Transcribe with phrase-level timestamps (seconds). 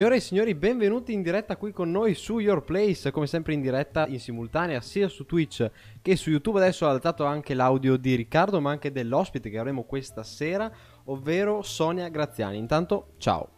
[0.00, 3.60] Signore e signori, benvenuti in diretta qui con noi su Your Place, come sempre in
[3.60, 5.68] diretta in simultanea sia su Twitch
[6.00, 6.60] che su YouTube.
[6.60, 10.70] Adesso ho alzato anche l'audio di Riccardo, ma anche dell'ospite che avremo questa sera,
[11.06, 12.58] ovvero Sonia Graziani.
[12.58, 13.48] Intanto, ciao.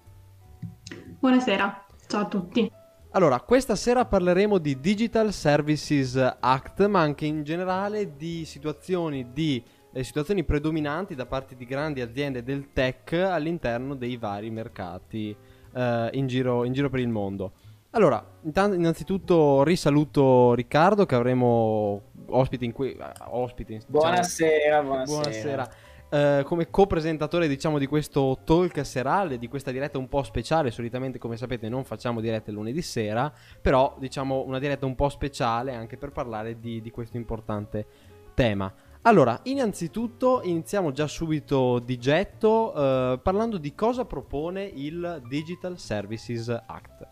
[1.19, 2.73] Buonasera, ciao a tutti.
[3.11, 9.63] Allora, questa sera parleremo di Digital Services Act, ma anche in generale di situazioni di
[9.93, 15.37] eh, situazioni predominanti da parte di grandi aziende del tech all'interno dei vari mercati
[15.73, 17.53] eh, in, giro, in, giro, per il mondo.
[17.91, 22.97] Allora, innanzitutto risaluto Riccardo che avremo ospiti in cui...
[22.97, 25.21] Uh, ospiti, diciamo, buonasera, buonasera.
[25.21, 25.71] buonasera.
[26.11, 31.19] Uh, come co-presentatore diciamo di questo talk serale, di questa diretta un po' speciale, solitamente
[31.19, 35.97] come sapete non facciamo dirette lunedì sera, però diciamo una diretta un po' speciale anche
[35.97, 37.87] per parlare di, di questo importante
[38.35, 38.73] tema.
[39.03, 46.49] Allora, innanzitutto iniziamo già subito di getto eh, parlando di cosa propone il Digital Services
[46.49, 47.09] Act.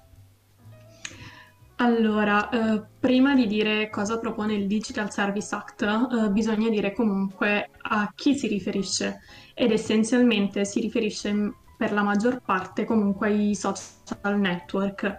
[1.77, 7.71] Allora, eh, prima di dire cosa propone il Digital Service Act, eh, bisogna dire comunque
[7.81, 9.21] a chi si riferisce
[9.55, 15.17] ed essenzialmente si riferisce per la maggior parte comunque ai social network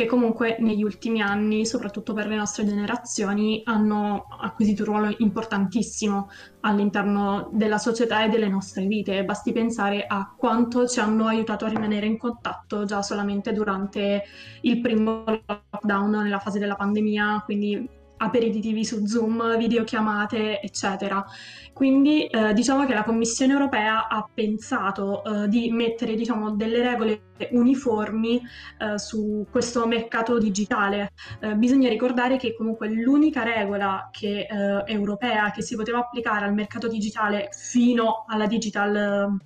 [0.00, 6.30] che comunque negli ultimi anni, soprattutto per le nostre generazioni, hanno acquisito un ruolo importantissimo
[6.60, 9.24] all'interno della società e delle nostre vite.
[9.26, 14.24] Basti pensare a quanto ci hanno aiutato a rimanere in contatto già solamente durante
[14.62, 21.24] il primo lockdown nella fase della pandemia, quindi aperitivi su Zoom, videochiamate, eccetera.
[21.72, 27.22] Quindi eh, diciamo che la Commissione europea ha pensato eh, di mettere diciamo, delle regole
[27.52, 28.40] uniformi
[28.78, 31.12] eh, su questo mercato digitale.
[31.40, 36.54] Eh, bisogna ricordare che comunque l'unica regola che, eh, europea che si poteva applicare al
[36.54, 39.38] mercato digitale fino alla digital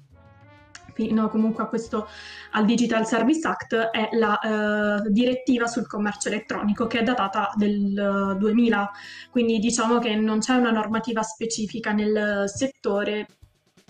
[0.94, 2.08] fino comunque a questo,
[2.52, 8.32] al Digital Service Act è la eh, direttiva sul commercio elettronico che è datata del
[8.34, 8.90] uh, 2000,
[9.30, 13.26] quindi diciamo che non c'è una normativa specifica nel settore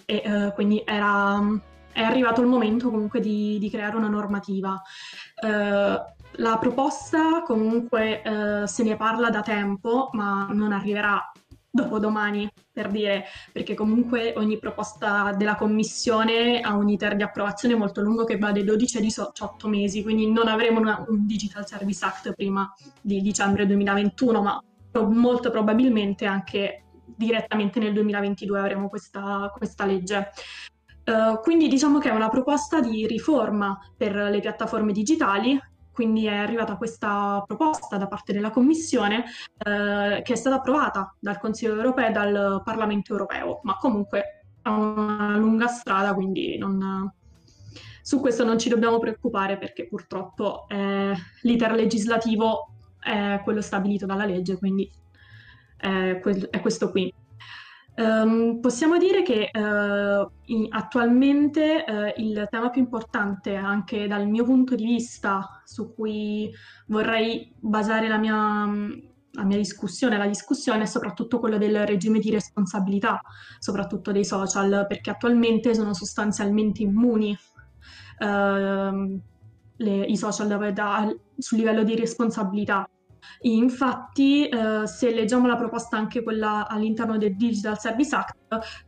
[0.06, 1.41] e uh, quindi era,
[1.93, 4.81] è arrivato il momento comunque di, di creare una normativa.
[5.41, 8.21] Uh, la proposta comunque
[8.65, 11.31] se ne parla da tempo, ma non arriverà
[11.75, 18.01] dopodomani, per dire, perché comunque ogni proposta della Commissione ha un iter di approvazione molto
[18.01, 22.05] lungo che va dai 12 ai 18 mesi, quindi non avremo una, un Digital Service
[22.05, 24.62] Act prima di dicembre 2021, ma
[25.03, 30.31] molto probabilmente anche direttamente nel 2022 avremo questa, questa legge.
[31.05, 35.61] Uh, quindi diciamo che è una proposta di riforma per le piattaforme digitali
[35.94, 39.25] quindi è arrivata questa proposta da parte della Commissione
[39.65, 44.72] eh, che è stata approvata dal Consiglio europeo e dal Parlamento europeo, ma comunque ha
[44.72, 47.10] una lunga strada, quindi non,
[48.03, 54.25] su questo non ci dobbiamo preoccupare perché purtroppo eh, l'iter legislativo è quello stabilito dalla
[54.25, 54.91] legge, quindi
[55.76, 57.15] è, è questo qui.
[57.97, 64.43] Um, possiamo dire che uh, in, attualmente uh, il tema più importante, anche dal mio
[64.43, 66.50] punto di vista, su cui
[66.87, 72.31] vorrei basare la mia, la mia discussione, la discussione è soprattutto quello del regime di
[72.31, 73.21] responsabilità,
[73.60, 77.37] soprattutto dei social, perché attualmente sono sostanzialmente immuni.
[78.19, 79.21] Uh,
[79.76, 82.88] le, i social da, da, sul livello di responsabilità
[83.43, 88.37] Infatti, eh, se leggiamo la proposta anche quella all'interno del Digital Service Act,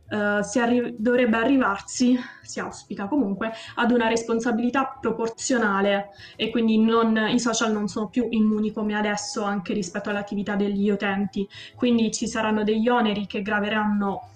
[0.09, 7.39] eh, arri- dovrebbe arrivarsi, si auspica comunque, ad una responsabilità proporzionale e quindi non, i
[7.39, 11.47] social non sono più immuni come adesso anche rispetto all'attività degli utenti.
[11.75, 14.29] Quindi ci saranno degli oneri che graveranno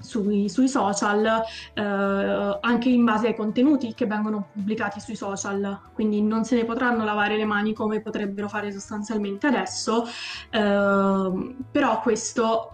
[0.00, 1.42] sui, sui social
[1.74, 6.64] eh, anche in base ai contenuti che vengono pubblicati sui social, quindi non se ne
[6.64, 10.04] potranno lavare le mani come potrebbero fare sostanzialmente adesso,
[10.50, 12.72] eh, però questo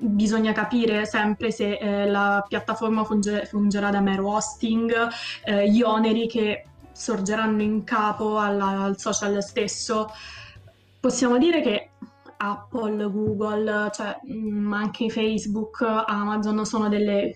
[0.00, 4.92] bisogna capire sempre se eh, la piattaforma funge, fungerà da mero hosting,
[5.44, 10.10] eh, gli oneri che sorgeranno in capo alla, al social stesso.
[11.00, 11.87] Possiamo dire che
[12.38, 17.34] Apple, Google, cioè, mh, mm, anche Facebook, Amazon sono delle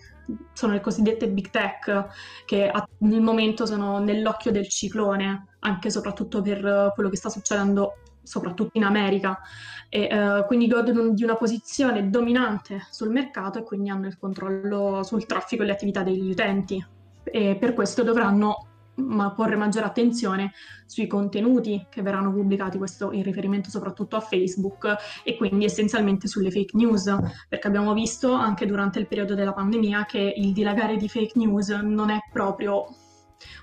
[0.53, 2.07] sono le cosiddette big tech
[2.45, 7.95] che nel momento sono nell'occhio del ciclone, anche e soprattutto per quello che sta succedendo
[8.23, 9.39] soprattutto in America.
[9.89, 15.03] E uh, quindi godono di una posizione dominante sul mercato e quindi hanno il controllo
[15.03, 16.83] sul traffico e le attività degli utenti.
[17.23, 20.51] E per questo dovranno ma porre maggiore attenzione
[20.85, 26.51] sui contenuti che verranno pubblicati, questo in riferimento soprattutto a Facebook e quindi essenzialmente sulle
[26.51, 27.15] fake news,
[27.49, 31.69] perché abbiamo visto anche durante il periodo della pandemia che il dilagare di fake news
[31.69, 32.85] non è proprio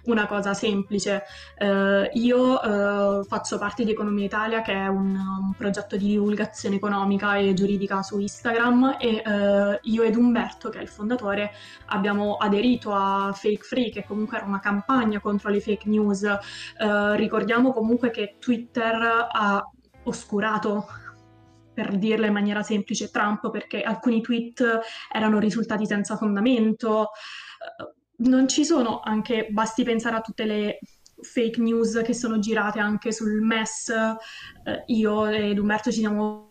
[0.04, 1.22] una cosa semplice.
[1.56, 6.76] Eh, io eh, faccio parte di Economia Italia, che è un, un, progetto di divulgazione
[6.76, 11.52] economica e giuridica su Instagram, e eh, io ed Umberto, che è il fondatore,
[11.86, 16.22] abbiamo aderito a Fake Free, che comunque era una campagna contro le fake news.
[16.22, 19.64] Eh, ricordiamo comunque che Twitter ha
[20.04, 20.86] oscurato
[21.72, 24.80] per dirla in maniera semplice, Trump perché alcuni tweet
[25.10, 27.10] erano risultati senza fondamento
[28.20, 30.78] non ci sono anche, basti pensare a tutte le
[31.20, 36.48] fake news che sono girate anche sul MES, eh, io ed Umberto ci siamo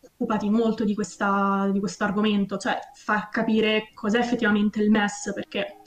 [0.00, 5.78] occupati molto di, questa, di questo argomento, cioè far capire cos'è effettivamente il MES, perché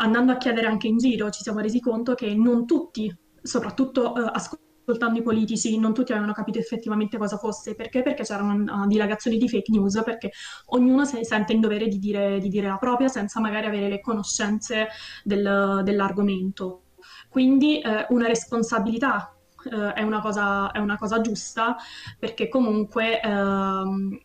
[0.00, 4.30] andando a chiedere anche in giro ci siamo resi conto che non tutti, soprattutto eh,
[4.32, 7.74] ascoltando soltanto i politici, non tutti avevano capito effettivamente cosa fosse.
[7.74, 8.00] Perché?
[8.02, 10.30] Perché c'erano una dilagazione di fake news, perché
[10.66, 14.00] ognuno si sente in dovere di dire, di dire la propria senza magari avere le
[14.00, 14.88] conoscenze
[15.24, 16.84] del, dell'argomento.
[17.28, 19.36] Quindi eh, una responsabilità
[19.70, 21.76] eh, è, una cosa, è, una cosa, giusta
[22.18, 24.18] perché comunque ehm,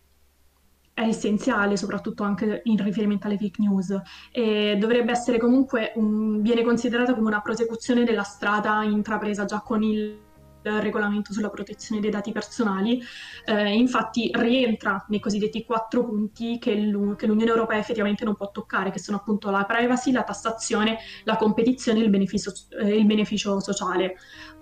[0.93, 3.99] è essenziale, soprattutto anche in riferimento alle fake news,
[4.31, 9.83] e dovrebbe essere comunque, un, viene considerata come una prosecuzione della strada intrapresa già con
[9.83, 10.31] il
[10.63, 13.01] regolamento sulla protezione dei dati personali,
[13.45, 16.71] eh, infatti rientra nei cosiddetti quattro punti che,
[17.17, 21.37] che, l'Unione Europea effettivamente non può toccare, che sono appunto la privacy, la tassazione, la
[21.37, 22.51] competizione e il beneficio,
[22.81, 24.15] eh, il beneficio sociale.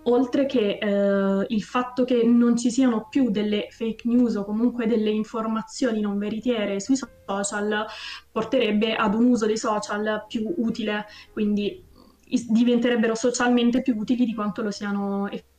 [0.05, 4.87] Oltre che eh, il fatto che non ci siano più delle fake news o comunque
[4.87, 7.85] delle informazioni non veritiere sui social
[8.31, 11.85] porterebbe ad un uso dei social più utile, quindi
[12.47, 15.49] diventerebbero socialmente più utili di quanto lo siano effettivamente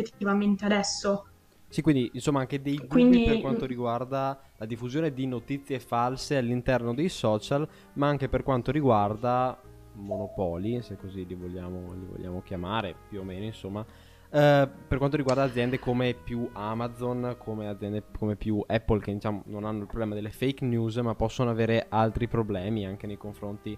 [0.00, 1.26] effettivamente adesso.
[1.68, 3.24] Sì, quindi insomma anche dei dubbi quindi...
[3.24, 8.70] per quanto riguarda la diffusione di notizie false all'interno dei social, ma anche per quanto
[8.70, 9.60] riguarda
[9.94, 13.84] monopoli, se così li vogliamo, li vogliamo chiamare, più o meno, insomma,
[14.30, 19.42] eh, per quanto riguarda aziende come più Amazon, come aziende come più Apple, che diciamo
[19.46, 23.76] non hanno il problema delle fake news, ma possono avere altri problemi anche nei confronti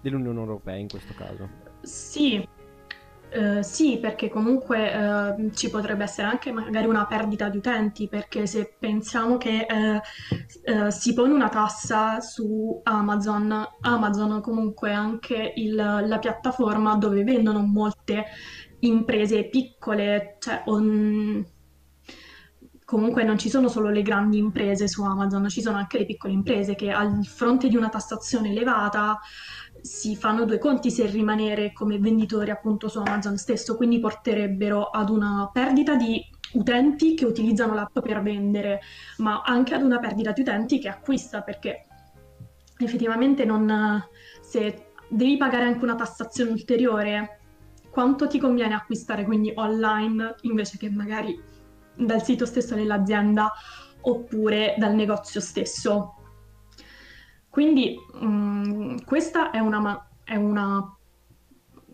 [0.00, 1.48] dell'Unione Europea in questo caso.
[1.80, 2.46] Sì,
[3.30, 8.46] Uh, sì, perché comunque uh, ci potrebbe essere anche magari una perdita di utenti, perché
[8.46, 16.18] se pensiamo che uh, si pone una tassa su Amazon, Amazon comunque anche il, la
[16.18, 18.24] piattaforma dove vendono molte
[18.80, 21.44] imprese piccole, cioè on...
[22.84, 26.32] comunque non ci sono solo le grandi imprese su Amazon, ci sono anche le piccole
[26.32, 29.18] imprese che a fronte di una tassazione elevata
[29.82, 35.10] si fanno due conti se rimanere come venditori appunto su Amazon stesso, quindi porterebbero ad
[35.10, 38.80] una perdita di utenti che utilizzano l'app per vendere,
[39.18, 41.86] ma anche ad una perdita di utenti che acquista perché
[42.78, 44.02] effettivamente non,
[44.40, 47.40] se devi pagare anche una tassazione ulteriore,
[47.90, 51.36] quanto ti conviene acquistare quindi online invece che magari
[51.96, 53.50] dal sito stesso dell'azienda
[54.02, 56.17] oppure dal negozio stesso?
[57.58, 60.96] Quindi mh, mm, questa è, una, è, una,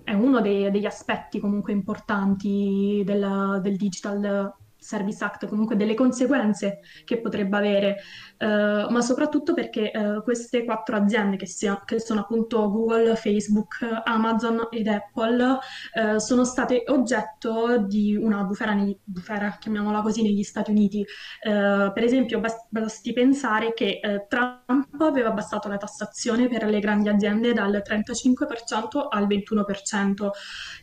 [0.03, 6.81] è uno dei, degli aspetti comunque importanti del, del Digital Service Act, comunque delle conseguenze
[7.05, 7.97] che potrebbe avere
[8.45, 13.79] eh, ma soprattutto perché uh, queste quattro aziende che, sia, che, sono appunto Google, Facebook,
[14.05, 15.59] Amazon ed Apple
[15.95, 21.05] uh, sono state oggetto di una bufera, bufera chiamiamola così, negli Stati Uniti.
[21.41, 27.83] per esempio, basti pensare che Trump aveva abbassato la tassazione per le grandi aziende dal
[27.87, 30.29] 35% al 21%.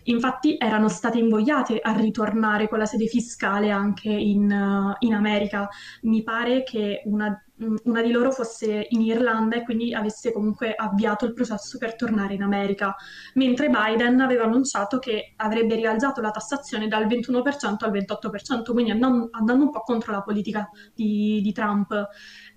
[0.03, 5.67] Infatti erano state invogliate a ritornare con la sede fiscale anche in, in America.
[6.01, 10.74] Mi pare che una Mm, una di loro fosse in Irlanda e quindi avesse comunque
[10.74, 12.95] avviato il processo per tornare in America,
[13.36, 19.27] mentre Biden aveva annunciato che avrebbe rialzato la tassazione dal 21% al 28%, quindi andando,
[19.31, 21.93] andando un po' contro la politica di, di Trump,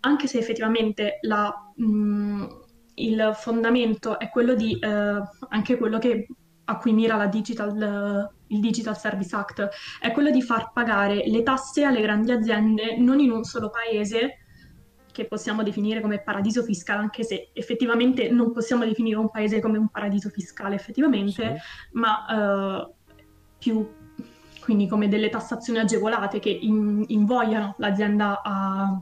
[0.00, 2.44] anche se effettivamente la, mh, mm,
[2.96, 6.26] il fondamento è quello di, eh, anche quello che
[6.66, 9.68] a cui mira la digital, il Digital Service Act,
[10.00, 14.38] è quello di far pagare le tasse alle grandi aziende non in un solo paese,
[15.14, 19.78] che possiamo definire come paradiso fiscale, anche se effettivamente non possiamo definire un paese come
[19.78, 21.98] un paradiso fiscale effettivamente, sì.
[21.98, 22.92] ma uh,
[23.58, 23.88] più
[24.60, 28.98] quindi come delle tassazioni agevolate che in, invogliano l'azienda a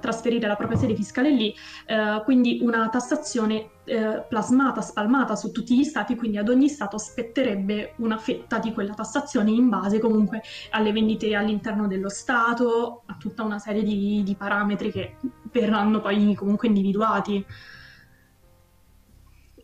[0.00, 1.54] trasferire la propria sede fiscale lì,
[1.86, 6.98] eh, quindi una tassazione eh, plasmata, spalmata su tutti gli stati, quindi ad ogni stato
[6.98, 13.16] spetterebbe una fetta di quella tassazione in base comunque alle vendite all'interno dello stato, a
[13.18, 15.16] tutta una serie di, di parametri che
[15.52, 17.44] verranno poi comunque individuati.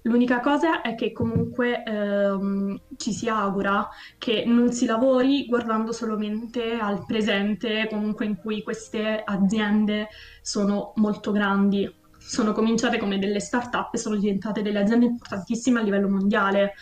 [0.07, 6.75] L'unica cosa è che comunque ehm, ci si augura che non si lavori guardando solamente
[6.75, 10.09] al presente, comunque in cui queste aziende
[10.43, 11.91] sono molto grandi.
[12.19, 16.75] Sono cominciate come delle start-up e sono diventate delle aziende importantissime a livello mondiale.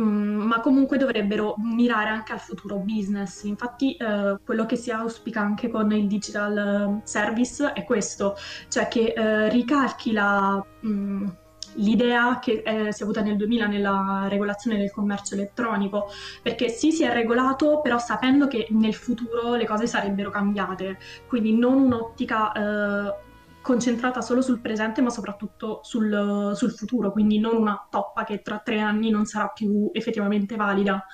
[0.00, 3.42] Mm, ma comunque dovrebbero mirare anche al futuro business.
[3.44, 8.36] Infatti, eh, quello che si auspica anche con il digital eh, service è questo,
[8.68, 11.26] cioè che eh, ricalchi la, mm,
[11.76, 16.08] l'idea che eh, si è avuta nel 2000 nella regolazione del commercio elettronico,
[16.42, 21.56] perché sì si è regolato, però sapendo che nel futuro le cose sarebbero cambiate, quindi
[21.56, 23.14] non un'ottica eh,
[23.60, 28.58] concentrata solo sul presente, ma soprattutto sul, sul futuro, quindi non una toppa che tra
[28.58, 31.04] tre anni non sarà più effettivamente valida.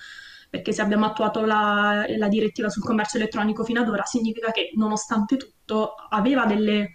[0.50, 4.72] Perché se abbiamo attuato la, la, direttiva sul commercio elettronico fino ad ora, significa che
[4.74, 6.90] nonostante tutto aveva delle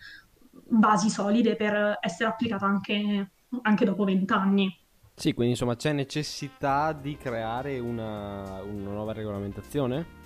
[0.68, 3.32] basi solide per essere applicata anche
[3.62, 4.84] anche dopo vent'anni.
[5.16, 10.24] Sì, quindi insomma c'è necessità di creare una, una nuova regolamentazione?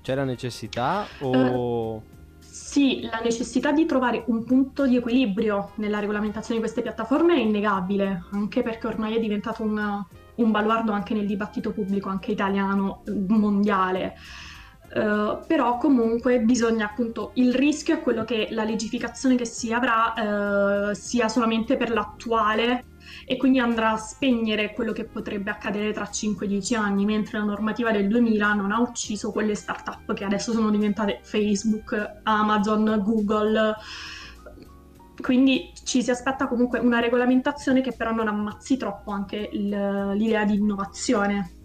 [0.00, 1.94] C'è la necessità o...
[1.94, 2.02] Uh,
[2.38, 7.40] sì, la necessità di trovare un punto di equilibrio nella regolamentazione di queste piattaforme è
[7.40, 10.04] innegabile, anche perché ormai è diventato un,
[10.36, 14.14] un baluardo anche nel dibattito pubblico, anche italiano, mondiale.
[14.90, 20.14] Uh, però comunque bisogna appunto il rischio è quello che la legificazione che si avrà
[20.16, 22.84] uh, sia solamente per l'attuale
[23.26, 27.90] e quindi andrà a spegnere quello che potrebbe accadere tra 5-10 anni, mentre la normativa
[27.90, 33.74] del 2000 non ha ucciso quelle start-up che adesso sono diventate Facebook, Amazon, Google.
[35.20, 40.44] Quindi ci si aspetta comunque una regolamentazione che però non ammazzi troppo anche il, l'idea
[40.44, 41.57] di innovazione.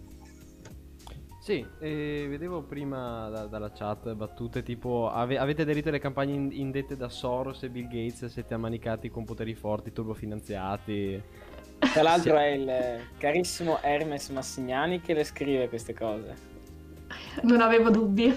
[1.44, 6.48] Sì, eh, vedevo prima da, dalla chat battute tipo ave- avete aderito alle campagne in-
[6.50, 11.22] indette da Soros e Bill Gates, siete ammanicati con poteri forti, turbofinanziati.
[11.80, 12.42] Tra l'altro sì.
[12.42, 16.34] è il carissimo Hermes Massignani che le scrive queste cose.
[17.42, 18.34] Non avevo dubbi.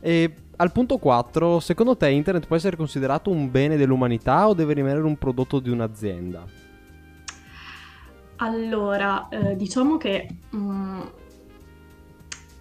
[0.00, 4.74] E al punto 4, secondo te internet può essere considerato un bene dell'umanità o deve
[4.74, 6.44] rimanere un prodotto di un'azienda?
[8.38, 10.26] Allora, eh, diciamo che...
[10.52, 11.00] Mm,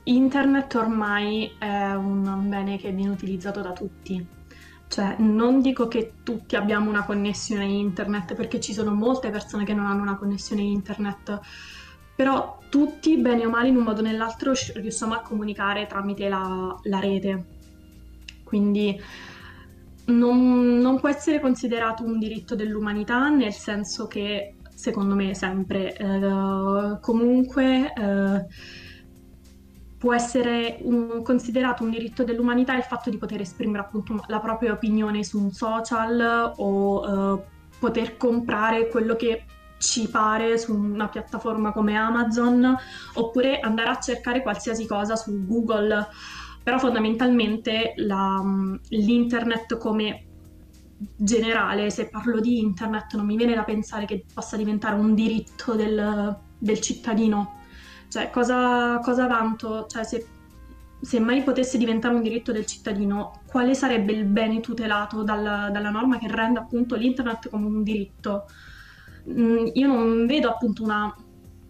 [0.07, 4.25] Internet ormai è un bene che viene utilizzato da tutti.
[4.87, 9.73] Cioè, non dico che tutti abbiamo una connessione internet, perché ci sono molte persone che
[9.73, 11.39] non hanno una connessione internet,
[12.15, 16.73] però tutti, bene o male, in un modo o nell'altro, riusciamo a comunicare tramite la,
[16.83, 17.45] la rete.
[18.45, 18.97] Quindi
[20.05, 26.97] non, non, può essere considerato un diritto dell'umanità, nel senso che, secondo me, sempre, eh,
[27.01, 27.91] comunque...
[27.93, 28.85] Eh,
[29.97, 34.73] può essere un, considerato un diritto dell'umanità il fatto di poter esprimere appunto la propria
[34.73, 37.43] opinione su un social o uh,
[37.79, 39.45] poter comprare quello che
[39.79, 42.75] ci pare su una piattaforma come Amazon
[43.13, 46.07] oppure andare a cercare qualsiasi cosa su Google.
[46.63, 48.43] Però fondamentalmente la,
[48.89, 50.25] l'internet come
[51.15, 55.75] generale se parlo di internet non mi viene da pensare che possa diventare un diritto
[55.75, 57.56] del, del cittadino
[58.09, 59.85] cioè, cosa, cosa vanto?
[59.87, 60.27] Cioè, se,
[61.01, 65.89] se, mai potesse diventare un diritto del cittadino, quale sarebbe il bene tutelato dalla, dalla
[65.89, 68.45] norma che rende appunto l'internet come un diritto?
[69.29, 71.13] Mm, io non vedo appunto una,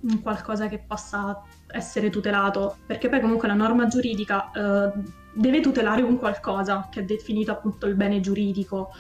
[0.02, 4.92] un qualcosa che possa essere tutelato, perché poi comunque la norma giuridica eh,
[5.34, 8.92] deve tutelare un qualcosa che è definito appunto il bene giuridico.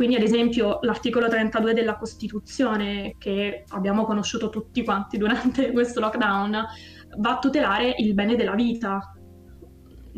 [0.00, 6.64] Quindi ad esempio l'articolo 32 della Costituzione che abbiamo conosciuto tutti quanti durante questo lockdown
[7.18, 9.12] va a tutelare il bene della vita,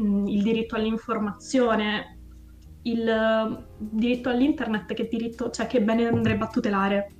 [0.00, 2.20] mm, il diritto all'informazione,
[2.82, 7.12] il diritto all'internet, che, diritto, cioè che bene andrebbe a tutelare.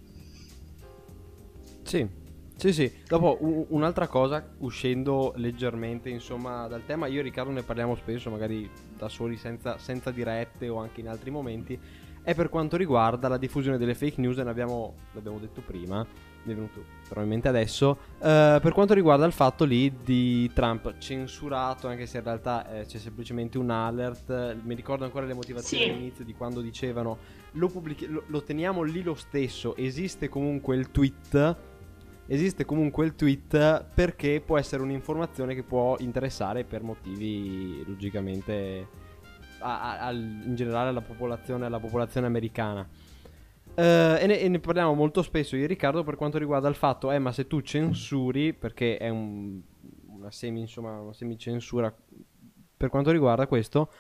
[1.83, 2.09] Sì,
[2.55, 2.93] sì, sì.
[3.09, 3.39] Dopo
[3.71, 9.09] un'altra cosa, uscendo leggermente insomma dal tema, io e Riccardo ne parliamo spesso, magari da
[9.09, 11.77] soli, senza, senza dirette o anche in altri momenti
[12.23, 16.07] è per quanto riguarda la diffusione delle fake news, ne abbiamo, l'abbiamo detto prima,
[16.45, 21.89] mi è venuto probabilmente adesso, eh, per quanto riguarda il fatto lì di Trump censurato,
[21.89, 25.91] anche se in realtà eh, c'è semplicemente un alert, mi ricordo ancora le motivazioni sì.
[25.91, 27.19] all'inizio di quando dicevano
[27.53, 31.57] lo, pubblichi- lo, lo teniamo lì lo stesso, esiste comunque il tweet
[32.27, 39.01] esiste comunque il tweet perché può essere un'informazione che può interessare per motivi logicamente
[39.63, 42.87] a, a, in generale alla popolazione, alla popolazione americana.
[43.75, 46.75] Uh, e, ne, e, ne, parliamo molto spesso io e Riccardo per quanto riguarda il
[46.75, 49.61] fatto, eh, ma se tu censuri, perché è un,
[50.09, 51.95] una, semi, insomma, una semicensura
[52.77, 53.91] per quanto riguarda questo,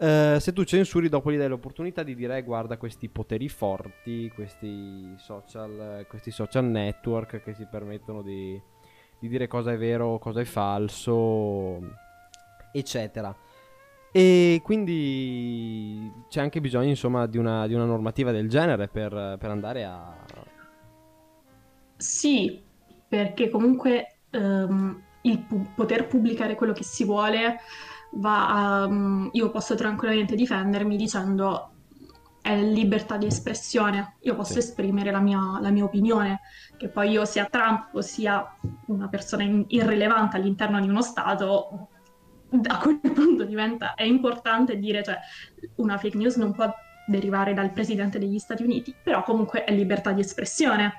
[0.00, 5.14] Uh, se tu censuri, dopo gli dai l'opportunità di dire: Guarda, questi poteri forti, questi
[5.18, 8.58] social, questi social network che si permettono di,
[9.20, 11.80] di dire cosa è vero, cosa è falso,
[12.72, 13.36] eccetera.
[14.12, 19.50] E quindi c'è anche bisogno, insomma, di una, di una normativa del genere per, per,
[19.50, 20.16] andare a.
[21.96, 22.60] Sì,
[23.06, 27.60] perché comunque um, il pu- poter pubblicare quello che si vuole
[28.14, 31.70] va a, um, io posso tranquillamente difendermi dicendo
[32.42, 34.58] è libertà di espressione, io posso sì.
[34.60, 36.40] esprimere la mia, la mia, opinione,
[36.78, 41.89] che poi io sia Trump o sia una persona in, irrilevante all'interno di uno Stato,
[42.66, 45.18] a quel punto diventa, è importante dire, cioè
[45.76, 46.72] una fake news non può
[47.06, 50.94] derivare dal Presidente degli Stati Uniti, però comunque è libertà di espressione.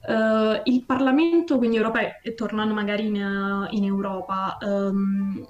[0.00, 5.46] Uh, il Parlamento, quindi europeo, tornando magari in, in Europa, um,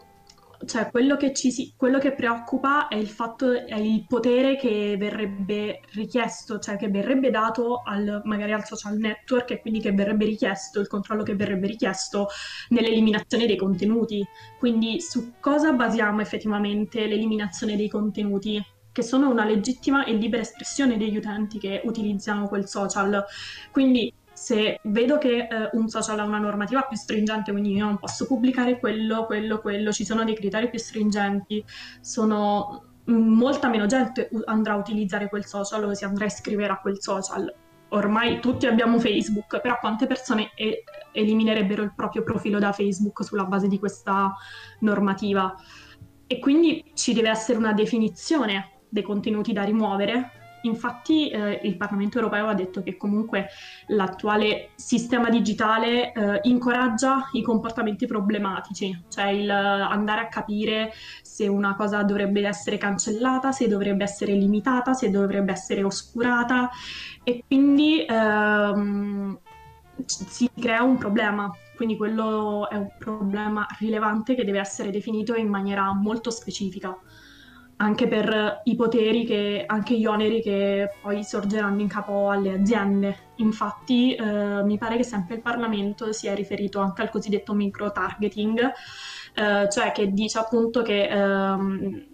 [0.66, 5.80] cioè quello che, si, quello che preoccupa è il fatto, è il potere che verrebbe
[5.92, 10.80] richiesto, cioè che verrebbe dato al, magari al social network e quindi che verrebbe richiesto,
[10.80, 12.28] il controllo che verrebbe richiesto
[12.70, 14.26] nell'eliminazione dei contenuti.
[14.58, 18.62] Quindi su cosa basiamo effettivamente l'eliminazione dei contenuti?
[18.90, 23.24] che sono una legittima e libera espressione degli utenti che utilizzano quel social.
[23.70, 27.98] Quindi se vedo che eh, un social ha una normativa più stringente, quindi io non
[27.98, 31.64] posso pubblicare quello, quello, quello, ci sono dei criteri più stringenti,
[32.00, 36.72] sono mm, molta meno gente andrà a utilizzare quel social o si andrà a iscrivere
[36.72, 37.52] a quel social.
[37.88, 43.44] Ormai tutti abbiamo Facebook, però quante persone e- eliminerebbero il proprio profilo da Facebook sulla
[43.44, 44.32] base di questa
[44.80, 45.52] normativa?
[46.28, 52.18] E quindi ci deve essere una definizione dei contenuti da rimuovere Infatti eh, il Parlamento
[52.18, 53.48] europeo ha detto che comunque
[53.88, 61.74] l'attuale sistema digitale eh, incoraggia i comportamenti problematici, cioè il andare a capire se una
[61.74, 66.70] cosa dovrebbe essere cancellata, se dovrebbe essere limitata, se dovrebbe essere oscurata
[67.22, 69.38] e quindi ehm,
[70.04, 71.50] si crea un problema.
[71.76, 76.96] Quindi quello è un problema rilevante che deve essere definito in maniera molto specifica
[77.78, 83.26] anche per i poteri, che, anche gli oneri che poi sorgeranno in capo alle aziende.
[83.36, 88.72] Infatti eh, mi pare che sempre il Parlamento sia riferito anche al cosiddetto micro-targeting,
[89.34, 92.06] eh, cioè che dice appunto che ehm,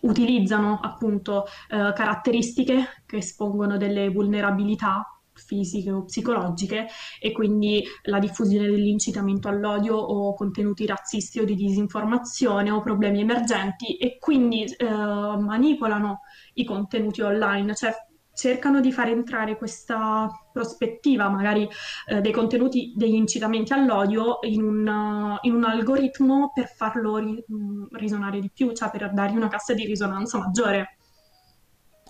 [0.00, 6.86] utilizzano appunto eh, caratteristiche che espongono delle vulnerabilità fisiche o psicologiche
[7.20, 13.96] e quindi la diffusione dell'incitamento all'odio o contenuti razzisti o di disinformazione o problemi emergenti
[13.96, 16.20] e quindi eh, manipolano
[16.54, 17.94] i contenuti online, cioè
[18.38, 21.68] cercano di far entrare questa prospettiva magari
[22.06, 27.86] eh, dei contenuti degli incitamenti all'odio in un, in un algoritmo per farlo ri, mm,
[27.90, 30.98] risonare di più, cioè per dargli una cassa di risonanza maggiore.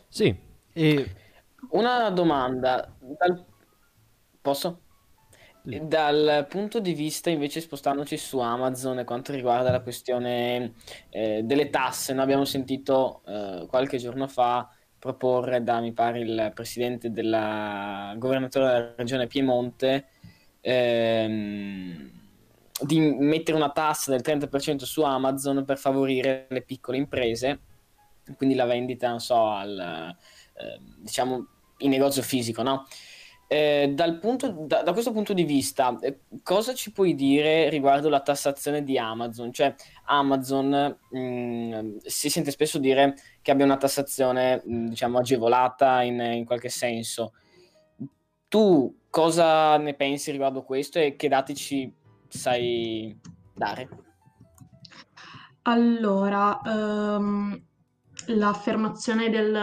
[0.06, 0.36] Sì,
[0.70, 1.10] e
[1.70, 3.44] una domanda, dal...
[4.40, 4.82] posso?
[5.62, 10.72] Dal punto di vista invece spostandoci su Amazon e quanto riguarda la questione
[11.10, 16.52] eh, delle tasse, noi abbiamo sentito eh, qualche giorno fa proporre da, mi pare, il
[16.54, 20.06] presidente della governatore della regione Piemonte
[20.60, 22.10] ehm,
[22.80, 27.60] di mettere una tassa del 30% su Amazon per favorire le piccole imprese,
[28.36, 30.16] quindi la vendita, non so, al
[30.58, 31.46] eh, diciamo
[31.78, 32.86] in negozio fisico, no?
[33.50, 38.20] Eh, punto, da, da, questo punto di vista, eh, cosa ci puoi dire riguardo la
[38.20, 39.50] tassazione di Amazon?
[39.50, 45.18] Cioè, Amazon mh, mm, si sente spesso dire che abbia una tassazione, mh, mm, diciamo,
[45.18, 47.32] agevolata in, in, qualche senso.
[48.48, 51.90] Tu cosa ne pensi riguardo questo e che dati ci
[52.28, 53.18] sai
[53.54, 53.88] dare?
[55.62, 57.67] Allora, um,
[58.28, 59.58] l'affermazione del,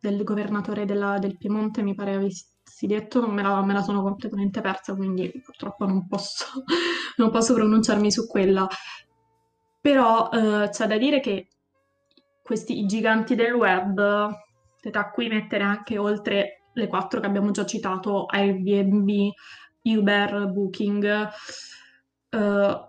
[0.00, 2.46] del governatore della, del Piemonte, mi pare avessi
[2.86, 6.44] detto, me la, me la, sono completamente persa, quindi purtroppo non posso,
[7.16, 8.66] non posso pronunciarmi su quella.
[9.80, 11.48] Però eh, c'è da dire che
[12.42, 14.30] questi giganti del web,
[14.90, 19.30] tra cui mettere anche oltre le quattro che abbiamo già citato, Airbnb,
[19.82, 21.28] Uber, Booking,
[22.30, 22.86] eh,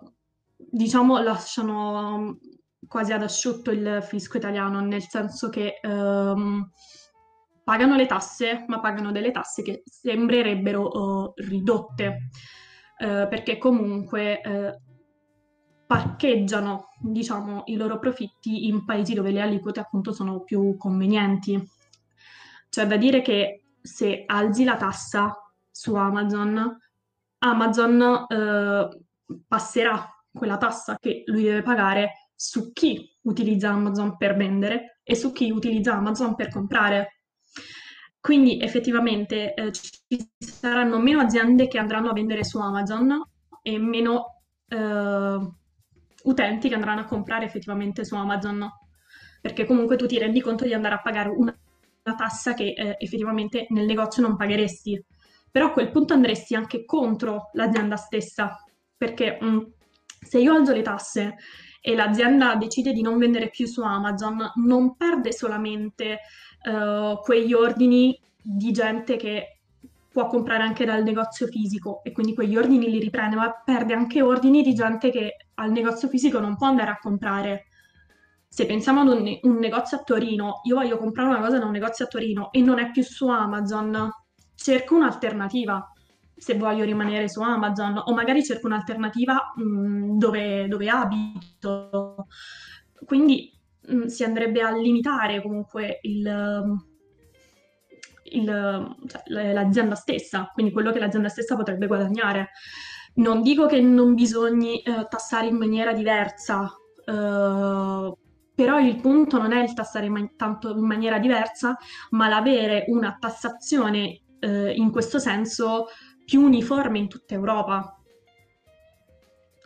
[0.56, 2.38] diciamo lasciano
[2.86, 6.70] quasi ad asciutto il fisco italiano, nel senso che ehm,
[7.64, 12.28] pagano le tasse, ma pagano delle tasse che sembrerebbero uh, ridotte,
[12.98, 14.80] uh, perché comunque uh,
[15.86, 21.62] parcheggiano, diciamo, i loro profitti in paesi dove le aliquote appunto sono più convenienti.
[22.68, 25.36] Cioè da dire che se alzi la tassa
[25.70, 26.78] su Amazon,
[27.38, 28.26] Amazon
[29.46, 35.30] passerà quella tassa che lui deve pagare su chi utilizza Amazon per vendere e su
[35.30, 37.20] chi utilizza Amazon per comprare.
[38.20, 43.22] Quindi effettivamente eh, ci saranno meno aziende che andranno a vendere su Amazon
[43.62, 45.38] e meno eh,
[46.24, 48.68] utenti che andranno a comprare effettivamente su Amazon,
[49.40, 51.56] perché comunque tu ti rendi conto di andare a pagare una,
[52.04, 55.00] una tassa che eh, effettivamente nel negozio non pagheresti.
[55.48, 58.56] Però a quel punto andresti anche contro l'azienda stessa,
[58.96, 59.58] perché mh, mm,
[60.20, 61.36] se io alzo le tasse
[61.84, 66.20] e l'azienda decide di non vendere più su Amazon, non perde solamente
[66.70, 69.58] uh, quegli ordini di gente che
[70.08, 74.22] può comprare anche dal negozio fisico e quindi quegli ordini li riprende, ma perde anche
[74.22, 77.64] ordini di gente che al negozio fisico non può andare a comprare.
[78.46, 81.72] Se pensiamo ad un, un negozio a Torino, io voglio comprare una cosa da un
[81.72, 84.08] negozio a Torino e non è più su Amazon,
[84.54, 85.91] cerco un'alternativa
[86.36, 92.26] se voglio rimanere su Amazon o magari cerco un'alternativa mh, mm, dove, dove, abito.
[93.04, 93.52] Quindi
[93.88, 96.80] mh, mm, si andrebbe a limitare comunque il,
[98.24, 102.50] il, cioè, l'azienda stessa, quindi quello che l'azienda stessa potrebbe guadagnare.
[103.14, 106.72] Non dico che non bisogni eh, tassare in maniera diversa,
[107.04, 108.12] eh,
[108.54, 111.76] però il punto non è il tassare man- tanto in maniera diversa,
[112.10, 115.86] ma l'avere una tassazione eh, in questo senso
[116.24, 117.96] più uniforme in tutta Europa.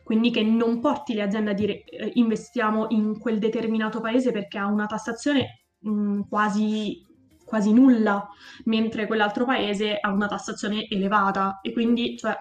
[0.03, 4.59] Quindi che non porti le aziende a dire eh, investiamo in quel determinato paese perché
[4.59, 7.05] ha una tassazione mh, mm, quasi,
[7.45, 8.29] quasi nulla,
[8.65, 11.59] mentre quell'altro paese ha una tassazione elevata.
[11.61, 12.37] E quindi cioè,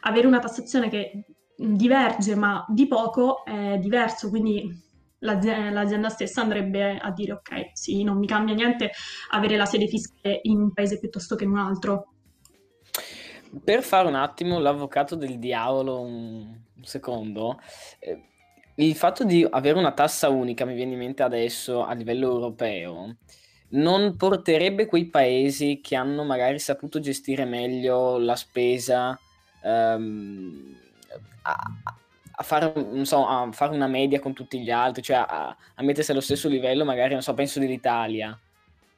[0.00, 6.98] avere una tassazione che diverge ma di poco è diverso, quindi l'azienda, l'azienda stessa andrebbe
[6.98, 8.90] a dire ok, sì, non mi cambia niente
[9.30, 12.06] avere la sede fiscale in un paese piuttosto che in un altro.
[13.64, 17.60] Per fare un attimo l'avvocato del diavolo, un, secondo,
[17.98, 18.22] eh,
[18.76, 23.16] il fatto di avere una tassa unica, mi viene in mente adesso a livello europeo,
[23.70, 29.18] non porterebbe quei paesi che hanno magari saputo gestire meglio la spesa
[29.62, 30.76] ehm,
[31.42, 31.56] a,
[32.32, 36.10] a, fare, so, a, fare, una media con tutti gli altri, cioè a, a mettersi
[36.10, 38.38] allo stesso livello, magari, non so, penso dell'Italia,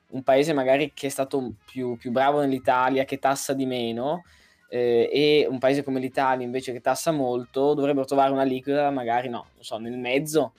[0.08, 4.24] un paese magari che è stato più, più bravo nell'Italia, che tassa di meno,
[4.68, 9.28] eh, e un paese come l'Italia invece che tassa molto dovrebbero trovare una liquida magari
[9.28, 10.54] no, non so, nel mezzo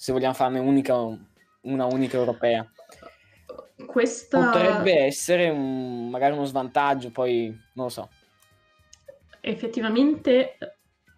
[0.00, 2.66] se vogliamo farne unica, una unica europea.
[3.86, 4.50] Questa...
[4.50, 8.08] Potrebbe essere un, magari uno svantaggio, poi non lo so.
[9.42, 10.56] Effettivamente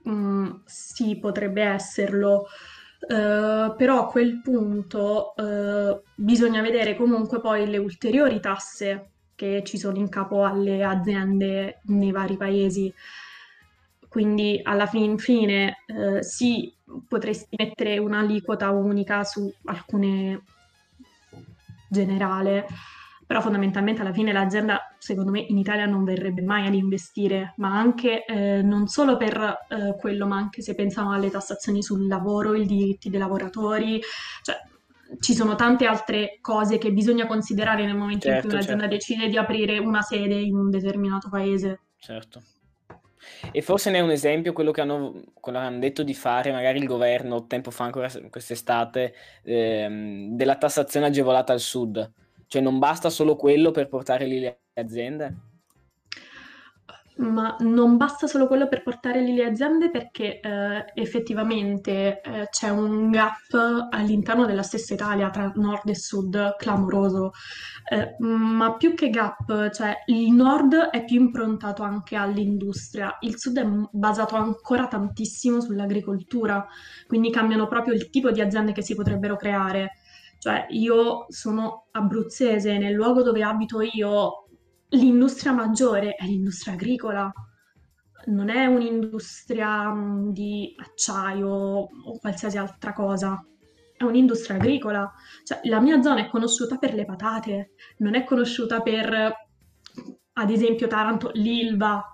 [0.02, 2.48] mh, mm, sì, potrebbe esserlo.
[3.02, 9.11] Uh, però a quel punto uh, bisogna vedere comunque poi le ulteriori tasse
[9.42, 12.94] che ci sono in capo alle aziende nei vari paesi.
[14.08, 16.72] Quindi alla fin fine eh, sì,
[17.08, 20.42] potresti mettere un'aliquota unica su alcune
[21.88, 22.66] generale,
[23.26, 27.76] però fondamentalmente alla fine l'azienda secondo me in Italia non verrebbe mai ad investire, ma
[27.76, 32.54] anche eh, non solo per eh, quello, ma anche se pensiamo alle tassazioni sul lavoro,
[32.54, 34.00] i diritti dei lavoratori,
[34.42, 34.56] cioè
[35.18, 38.96] ci sono tante altre cose che bisogna considerare nel momento certo, in cui un'azienda certo.
[38.96, 41.80] decide di aprire una sede in un determinato paese.
[41.98, 42.42] Certo.
[43.52, 46.52] E forse ne è un esempio quello che hanno, quello che hanno detto di fare
[46.52, 52.12] magari il governo tempo fa, ancora quest'estate, ehm, della tassazione agevolata al sud.
[52.46, 55.51] Cioè non basta solo quello per portare lì le aziende?
[57.14, 62.70] Ma non basta solo quello per portare lì le aziende perché eh, effettivamente eh, c'è
[62.70, 67.32] un gap all'interno della stessa Italia tra nord e sud clamoroso,
[67.90, 73.58] eh, ma più che gap, cioè il nord è più improntato anche all'industria, il sud
[73.58, 76.66] è basato ancora tantissimo sull'agricoltura,
[77.06, 79.96] quindi cambiano proprio il tipo di aziende che si potrebbero creare.
[80.38, 84.41] Cioè, io sono abruzzese, nel luogo dove abito io
[84.92, 87.32] l'industria maggiore è l'industria agricola,
[88.26, 93.44] non è un'industria mm, di acciaio o qualsiasi altra cosa,
[93.96, 95.10] è un'industria agricola.
[95.44, 99.32] Cioè, la mia zona è conosciuta per le patate, non è conosciuta per,
[100.32, 102.04] ad esempio, Taranto, l'Ilva.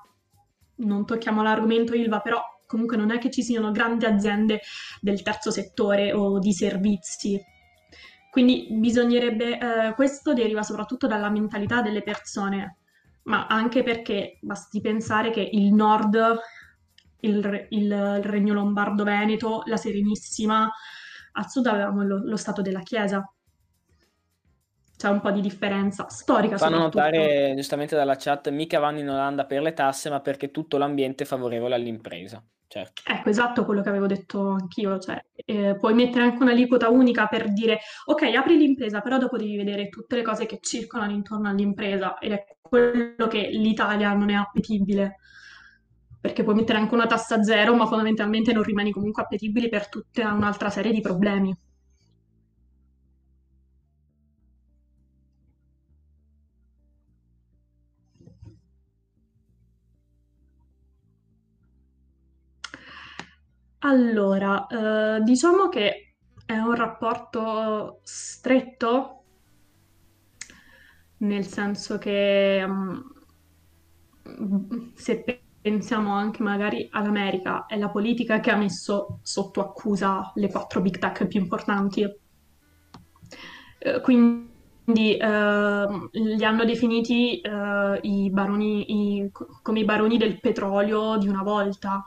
[0.77, 4.61] Non tocchiamo l'argomento Ilva, però comunque non è che ci siano grandi aziende
[5.01, 7.41] del terzo settore o di servizi
[8.31, 12.77] quindi bisognerebbe, eh, questo deriva soprattutto dalla mentalità delle persone,
[13.25, 16.39] ma anche perché basti pensare che il nord,
[17.21, 20.71] il, il Regno Lombardo-Veneto, la Serenissima,
[21.33, 23.23] a sud avevamo lo, lo stato della Chiesa.
[24.97, 26.59] c'è un po' di differenza storica.
[26.59, 30.77] Fanno notare giustamente dalla chat, mica vanno in Olanda per le tasse, ma perché tutto
[30.77, 32.43] l'ambiente è favorevole all'impresa.
[32.71, 33.01] Certo.
[33.11, 37.51] Ecco, esatto quello che avevo detto anch'io, cioè eh, puoi mettere anche un'aliquota unica per
[37.53, 42.19] dire ok, apri l'impresa, però dopo devi vedere tutte le cose che circolano intorno all'impresa
[42.19, 45.17] ed è quello che l'Italia non è appetibile,
[46.21, 50.33] perché puoi mettere anche una tassa zero, ma fondamentalmente non rimani comunque appetibile per tutta
[50.33, 51.57] un'altra serie di problemi.
[63.89, 66.15] Allora, eh, diciamo che
[66.47, 69.25] è un rapporto stretto,
[71.19, 72.99] nel senso che mm,
[74.95, 80.81] se pensiamo anche magari all'America, è la politica che ha messo sotto accusa le quattro
[80.81, 82.05] big tech più importanti.
[83.81, 89.31] Eh, quindi eh, li hanno definiti eh, i baroni, i-
[89.63, 92.05] come i baroni del petrolio di una volta.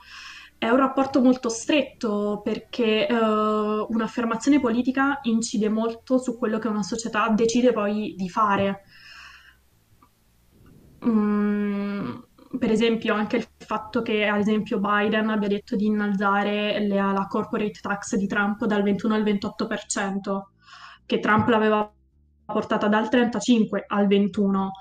[0.61, 6.83] È un rapporto molto stretto perché eh, un'affermazione politica incide molto su quello che una
[6.83, 8.83] società decide poi di fare.
[11.03, 12.11] Mm,
[12.59, 17.25] per esempio, anche il fatto che, ad esempio, Biden abbia detto di innalzare le- la
[17.27, 20.51] corporate tax di Trump dal 21 al 28%,
[21.07, 21.91] che Trump l'aveva
[22.45, 24.71] portata dal 35 al 21.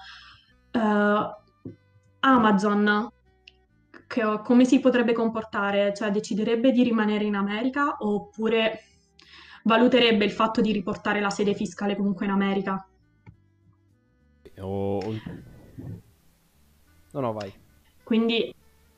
[0.73, 1.35] Eh,
[2.21, 3.11] Amazon
[4.11, 5.95] che- come si potrebbe comportare?
[5.95, 8.83] Cioè, deciderebbe di rimanere in America oppure
[9.63, 12.85] valuterebbe il fatto di riportare la sede fiscale comunque in America?
[14.59, 15.01] O...
[17.13, 17.53] No, no, vai.
[18.03, 18.53] Quindi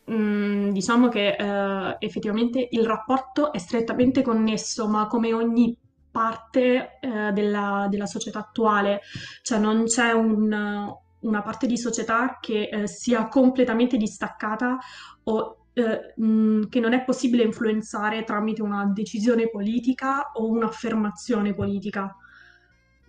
[0.06, 5.76] mh, diciamo che eh, effettivamente il rapporto è strettamente connesso, ma come ogni
[6.10, 9.00] parte eh, della, della società attuale,
[9.42, 10.90] cioè non c'è un,
[11.22, 14.78] una parte di società che eh, sia completamente distaccata
[15.24, 16.14] o eh,
[16.68, 22.14] che non è possibile influenzare tramite una decisione politica o un'affermazione politica.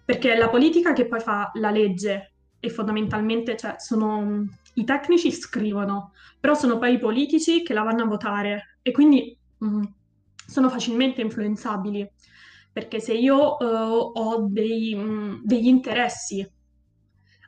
[0.05, 5.31] Perché è la politica che poi fa la legge e fondamentalmente, cioè, sono i tecnici
[5.31, 9.81] scrivono, però sono poi i politici che la vanno a votare e quindi mh,
[10.47, 12.09] sono facilmente influenzabili.
[12.71, 16.49] Perché se io eh, ho dei, mh, degli interessi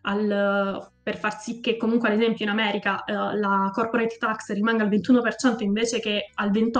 [0.06, 4.84] al, per far sì che comunque ad esempio in America eh, la corporate tax rimanga
[4.84, 6.80] al 21% invece che al 28%,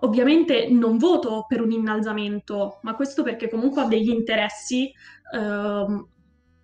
[0.00, 4.92] ovviamente non voto per un innalzamento, ma questo perché comunque ho degli interessi,
[5.34, 6.08] ehm,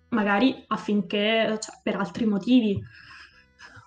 [0.09, 2.79] magari affinché, cioè, per altri motivi.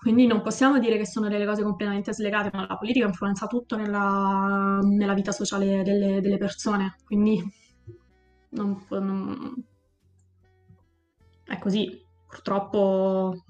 [0.01, 3.77] Quindi non possiamo dire che sono delle cose completamente slegate, ma la politica influenza tutto
[3.77, 6.97] nella, nella vita sociale delle, delle persone.
[7.05, 7.43] Quindi
[8.51, 9.65] non, non-
[11.49, 12.05] è così.
[12.27, 13.43] Purtroppo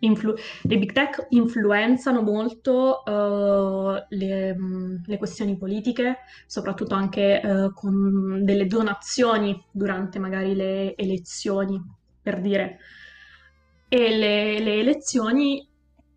[0.00, 4.56] influ- le big tech influenzano molto eh, le,
[5.04, 11.80] le questioni politiche, soprattutto anche eh, con delle donazioni durante magari le elezioni,
[12.20, 12.78] per dire.
[13.88, 15.66] E le, le elezioni,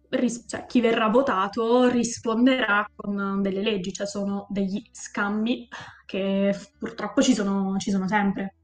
[0.09, 5.67] ris- cioè chi verrà votato risponderà con delle leggi, cioè sono degli scambi
[6.05, 8.55] che purtroppo ci sono, ci sono sempre.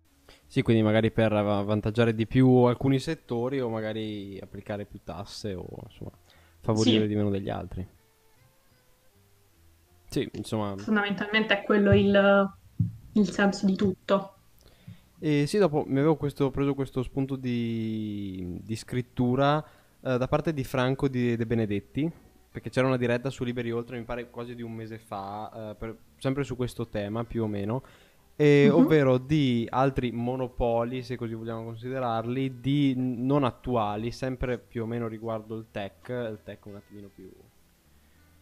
[0.52, 5.66] Sì, quindi magari per avvantaggiare di più alcuni settori o magari applicare più tasse o
[5.86, 6.12] insomma
[6.60, 7.88] favorire Sì, di meno degli altri.
[10.10, 10.76] Sì, insomma.
[10.76, 12.50] fondamentalmente è quello il,
[13.14, 14.34] il senso di tutto.
[15.20, 19.64] E sì, dopo mi avevo questo- preso questo spunto di, di scrittura
[20.02, 22.12] eh, da parte di Franco di, De Benedetti,
[22.52, 25.76] perché c'era una diretta su Liberi Oltre, mi pare quasi di un mese fa, eh,
[25.76, 27.84] per- sempre su questo tema più o meno,
[28.36, 28.76] e- Mhm.
[28.76, 35.08] ovvero di altri monopoli, se così vogliamo considerarli, di non attuali, sempre più o meno
[35.08, 37.30] riguardo il tech, il tech un attimino più,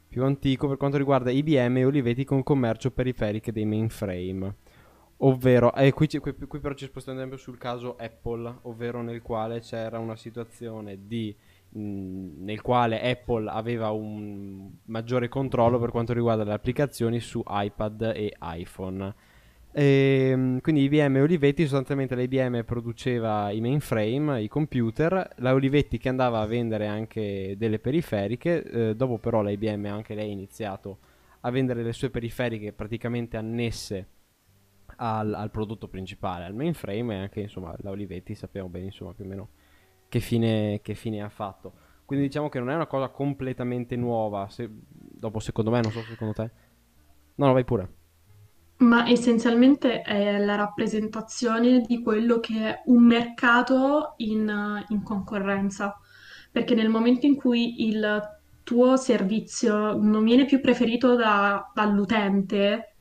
[0.08, 4.56] più antico per quanto riguarda IBM e Olivetti con commercio periferiche dei mainframe.
[5.22, 9.02] Ovvero, e qui, ci- qui- qui però ci spostiamo ad esempio sul caso Apple, ovvero
[9.02, 11.36] nel quale c'era una situazione di,
[11.72, 18.14] mh, nel quale Apple aveva un maggiore controllo per quanto riguarda le applicazioni su iPad
[18.16, 19.14] e iPhone.
[19.72, 25.98] Ehm, quindi IBM e Olivetti, sostanzialmente la IBM produceva i mainframe, i computer, la Olivetti
[25.98, 30.34] che andava a vendere anche delle periferiche, eh, dopo però la IBM anche lei ha
[30.34, 31.00] iniziato
[31.42, 34.08] a vendere le sue periferiche praticamente annesse
[34.98, 39.26] al, al prodotto principale, al mainframe e anche insomma la Olivetti sappiamo bene insomma più
[39.26, 39.50] o meno
[40.10, 41.74] che fine, che fine ha fatto.
[42.06, 46.02] Quindi diciamo che non è una cosa completamente nuova, se- dopo secondo me, non so
[46.02, 46.52] secondo te.
[47.36, 47.99] No, no, vai pure.
[48.80, 56.00] Ma essenzialmente è la rappresentazione di quello che è un mercato in, in concorrenza,
[56.50, 58.22] perché nel momento in cui il
[58.64, 62.94] tuo servizio non viene più preferito da- dall'utente,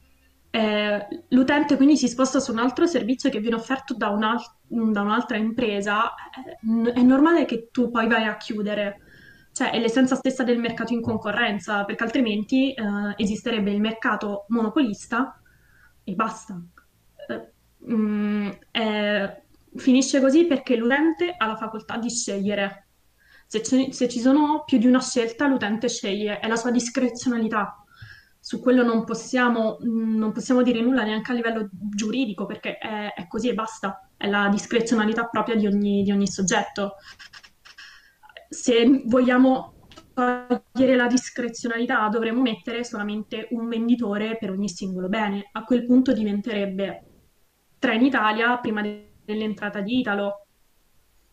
[0.51, 5.03] eh, l'utente quindi si sposta su un altro servizio che viene offerto da, un'al- da
[5.03, 9.03] un'altra impresa, eh, è normale che tu poi vai a chiudere.
[9.53, 12.83] Cioè, è l'essenza stessa del mercato in concorrenza, perché altrimenti eh,
[13.17, 15.38] esisterebbe il mercato monopolista
[16.09, 16.61] e basta.
[17.29, 17.53] Eh,
[17.93, 19.43] mm, eh,
[19.77, 22.87] finisce così perché l'utente ha la facoltà di scegliere.
[23.47, 27.83] Se, ci se ci sono più di una scelta, l'utente sceglie, è la sua discrezionalità.
[28.41, 33.13] Su quello non possiamo, mm, non possiamo dire nulla neanche a livello giuridico, perché è,
[33.15, 34.09] è così e basta.
[34.17, 36.95] È la discrezionalità propria di ogni, di ogni soggetto.
[38.49, 39.75] Se vogliamo
[40.19, 45.49] togliere la discrezionalità, dovremmo mettere solamente un venditore per ogni singolo bene.
[45.53, 47.05] A quel punto diventerebbe
[47.79, 48.83] Trenitalia prima
[49.25, 50.47] dell'entrata di Italo.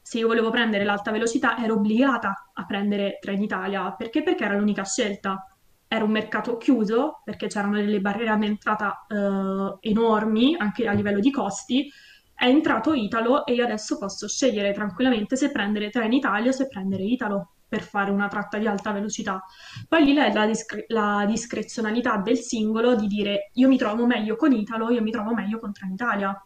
[0.01, 3.91] Se io volevo prendere l'alta velocità, ero obbligata a prendere Trenitalia.
[3.93, 4.21] Perché?
[4.21, 5.43] Perché era l'unica scelta.
[5.87, 11.31] Era un mercato chiuso, perché c'erano delle barriere all'entrata eh, enormi, anche a livello di
[11.31, 11.89] costi.
[12.35, 17.03] È entrato Italo e io adesso posso scegliere tranquillamente se prendere Trenitalia o se prendere
[17.03, 19.43] Italo per fare una tratta di alta velocità.
[19.89, 24.37] Poi lì è la, discre- la discrezionalità del singolo di dire io mi trovo meglio
[24.37, 26.41] con Italo, io mi trovo meglio con Trenitalia.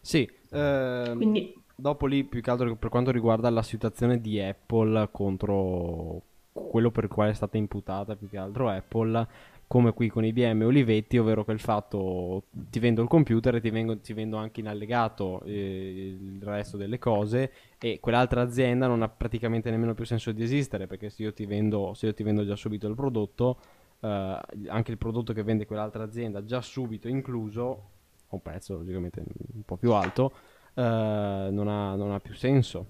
[0.00, 5.08] Sì, ehm, Quindi dopo lì più che altro per quanto riguarda la situazione di Apple
[5.12, 9.26] contro quello per il quale è stata imputata più che altro Apple,
[9.66, 13.60] come qui con IBM e Olivetti, ovvero che il fatto ti vendo il computer e
[13.60, 18.86] ti, vengo- ti vendo anche in allegato eh, il resto delle cose e quell'altra azienda
[18.86, 22.22] non ha praticamente nemmeno più senso di esistere perché se io ti vendo, io ti
[22.22, 23.58] vendo già subito il prodotto,
[24.00, 27.90] eh, anche il prodotto che vende quell'altra azienda già subito incluso,
[28.28, 29.22] un prezzo logicamente
[29.54, 30.32] un po' più alto,
[30.74, 32.86] eh, non ha, non ha più senso.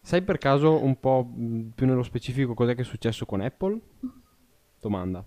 [0.00, 3.80] Sai per caso un po' mh, più nello specifico cos'è che è successo con Apple?
[4.82, 5.24] Domanda.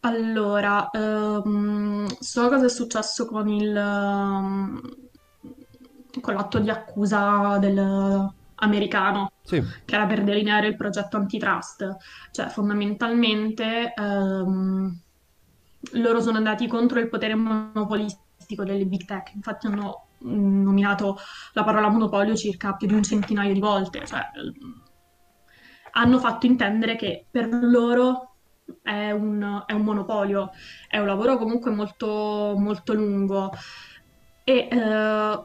[0.00, 4.80] Allora, ehm, so cosa è successo con il, ehm,
[6.20, 8.28] con l'atto di accusa del
[8.60, 11.96] americano, Sì, che era per delineare il progetto antitrust.
[12.32, 15.00] Cioè, fondamentalmente, ehm,
[15.92, 19.32] loro sono andati contro il potere monopolistico delle big tech.
[19.34, 21.16] Infatti hanno mm, nominato
[21.52, 24.04] la parola monopolio circa più di un centinaio di volte.
[24.06, 24.20] Cioè,
[25.98, 28.34] hanno fatto intendere che per loro
[28.82, 30.50] è un, è un monopolio,
[30.88, 33.50] è un lavoro comunque molto, molto lungo.
[34.44, 35.44] E eh,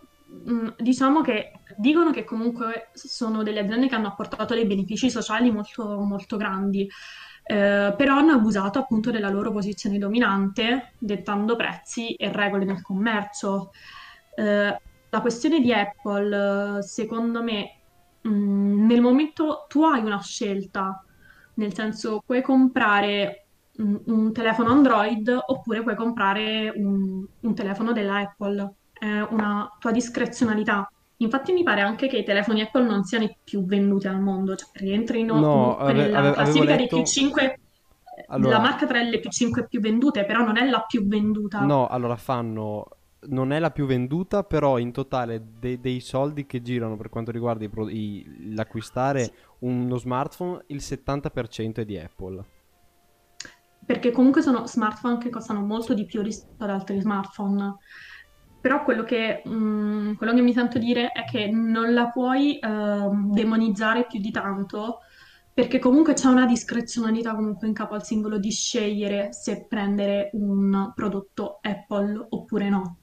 [0.51, 5.51] mh, diciamo che dicono che comunque sono delle aziende che hanno apportato dei benefici sociali
[5.51, 6.87] molto, molto grandi,
[7.45, 13.71] eh, però hanno abusato appunto della loro posizione dominante, dettando prezzi e regole nel commercio.
[14.35, 17.82] Eh, la questione di Apple, secondo me,
[18.23, 21.03] mh, nel momento tu hai una scelta,
[21.55, 28.17] nel senso puoi comprare un, un telefono Android oppure puoi comprare un, un telefono della
[28.17, 28.75] Apple.
[28.93, 30.87] È una tua discrezionalità.
[31.17, 34.55] Infatti mi pare anche che i telefoni Apple non siano i più venduti al mondo,
[34.55, 37.03] cioè rientrino no, ave- nella ave- classifica dei più letto...
[37.03, 37.59] 5,
[38.39, 41.69] la Allora, marca tra le più 5 più vendute, però non è la più venduta.
[41.69, 42.87] no, allora fanno...
[43.27, 47.31] Non è la più venduta, però in totale de- dei soldi che girano per quanto
[47.31, 52.45] riguarda i pro- i- l'acquistare uno smartphone, il 70% è di Apple.
[53.85, 57.75] perché comunque sono smartphone che costano molto di più rispetto ad altri smartphone.
[58.61, 63.33] Però quello che, mh, quello che mi sento dire è che non la puoi ehm,
[63.33, 64.99] demonizzare più di tanto,
[65.53, 70.91] perché comunque c'è una discrezionalità comunque in capo al singolo di scegliere se prendere un
[70.95, 72.97] prodotto Apple oppure no.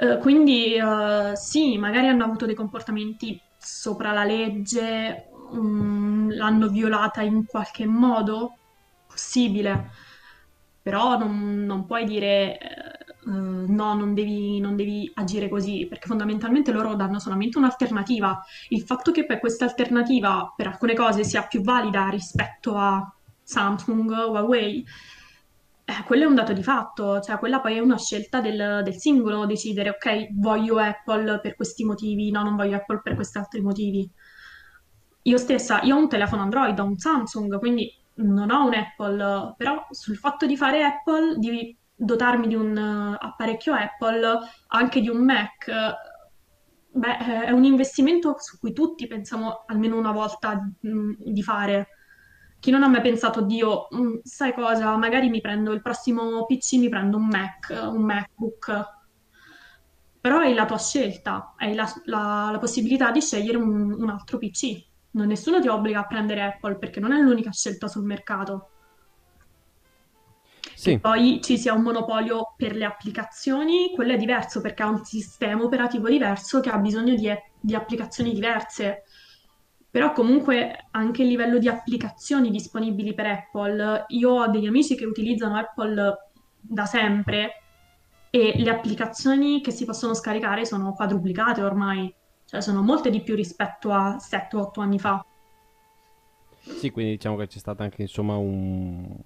[0.00, 7.22] Eh, quindi eh, sì, magari hanno avuto dei comportamenti sopra la legge, mm, l'hanno violata
[7.22, 8.54] in qualche modo,
[9.08, 9.90] possibile,
[10.82, 16.70] però non, non puoi dire eh, no, non devi, non devi agire così, perché fondamentalmente
[16.70, 18.40] loro danno solamente un'alternativa.
[18.68, 24.10] Il fatto che poi questa alternativa per alcune cose sia più valida rispetto a Samsung,
[24.10, 24.84] Huawei,
[25.88, 28.94] eh, quello è un dato di fatto, cioè quella poi è una scelta del, del
[28.96, 33.62] singolo decidere, ok, voglio Apple per questi motivi, no, non voglio Apple per questi altri
[33.62, 34.06] motivi.
[35.22, 39.54] Io stessa, io ho un telefono Android, ho un Samsung, quindi non ho un Apple,
[39.56, 45.08] però sul fatto di fare Apple, di dotarmi di un eh, apparecchio Apple, anche di
[45.08, 45.94] un Mac, eh,
[46.90, 51.88] beh, è un investimento su cui tutti pensiamo almeno una volta mh, di fare.
[52.60, 56.74] Chi non ha mai pensato, Dio, mm, sai cosa, magari mi prendo il prossimo PC,
[56.78, 58.84] mi prendo un Mac, un MacBook,
[60.20, 64.38] però hai la tua scelta, hai la, la- la possibilità di scegliere un, un altro
[64.38, 64.86] PC.
[65.12, 68.72] Non, nessuno ti obbliga a prendere Apple perché non è l'unica scelta sul mercato.
[70.80, 74.88] Che Sì, poi ci sia un monopolio per le applicazioni, quello è diverso perché ha
[74.88, 77.30] un sistema operativo diverso che ha bisogno di,
[77.60, 79.02] di applicazioni diverse.
[79.90, 85.06] Però comunque anche il livello di applicazioni disponibili per Apple, io ho degli amici che
[85.06, 86.16] utilizzano Apple
[86.60, 87.62] da sempre
[88.30, 92.14] e le applicazioni che si possono scaricare sono quadruplicate ormai,
[92.44, 95.24] cioè sono molte di più rispetto a 7-8 anni fa.
[96.60, 99.16] sì, quindi diciamo che c'è stata anche insomma un...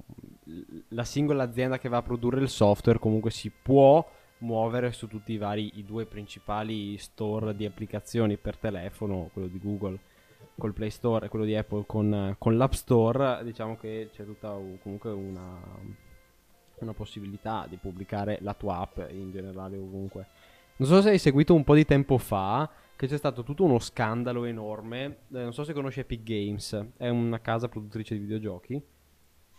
[0.89, 4.07] La singola azienda che va a produrre il software comunque si può
[4.39, 9.59] muovere su tutti i vari, i due principali store di applicazioni per telefono, quello di
[9.59, 9.99] Google
[10.57, 14.51] col Play Store e quello di Apple con, con l'App Store, diciamo che c'è tutta
[14.83, 15.59] comunque una,
[16.81, 20.27] una possibilità di pubblicare la tua app in generale ovunque.
[20.77, 23.79] Non so se hai seguito un po' di tempo fa che c'è stato tutto uno
[23.79, 25.05] scandalo enorme.
[25.05, 28.83] eh, non so se conosci Epic Games, è una casa produttrice di videogiochi.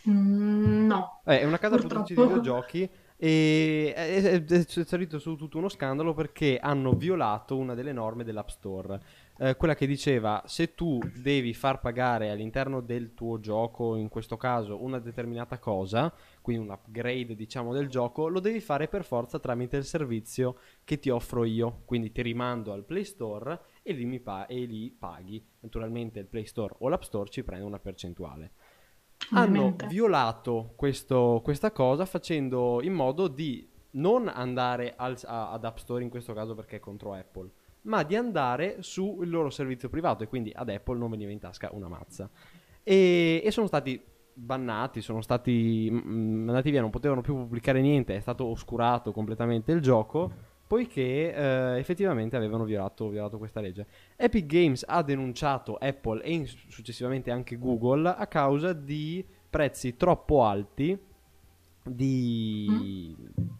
[0.08, 2.40] Mm, no, Eh, è una casa produttrice di purtroppo.
[2.40, 8.22] videogiochi e è- è salito su tutto uno scandalo perché hanno violato una delle norme
[8.24, 9.00] dell'App Store.
[9.36, 14.36] Eh, quella che diceva se tu devi far pagare all'interno del tuo gioco, in questo
[14.36, 19.40] caso, una determinata cosa, quindi un upgrade diciamo del gioco, lo devi fare per forza
[19.40, 21.82] tramite il servizio che ti offro io.
[21.84, 25.44] Quindi ti rimando al Play Store e lì, mi pa- e lì paghi.
[25.60, 28.52] Naturalmente il Play Store o l'App Store ci prende una percentuale
[29.30, 29.86] hanno ovviamente.
[29.86, 36.02] violato questo- questa cosa facendo in modo di non andare al- a- ad App Store
[36.02, 37.50] in questo caso perché è contro Apple,
[37.84, 41.70] ma di andare sul loro servizio privato e quindi ad Apple non veniva in tasca
[41.72, 42.28] una mazza.
[42.82, 44.00] E, e sono stati
[44.34, 49.12] bannati, sono stati mm, mm, mandati via, non potevano più pubblicare niente, è stato oscurato
[49.12, 50.52] completamente il gioco.
[50.66, 53.86] Poiché eh, effettivamente avevano violato, violato questa legge.
[54.16, 60.42] Epic Games ha denunciato Apple e in- successivamente anche Google a causa di prezzi troppo
[60.42, 60.98] alti
[61.84, 63.14] di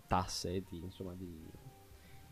[0.08, 1.46] tasse, di, insomma, di,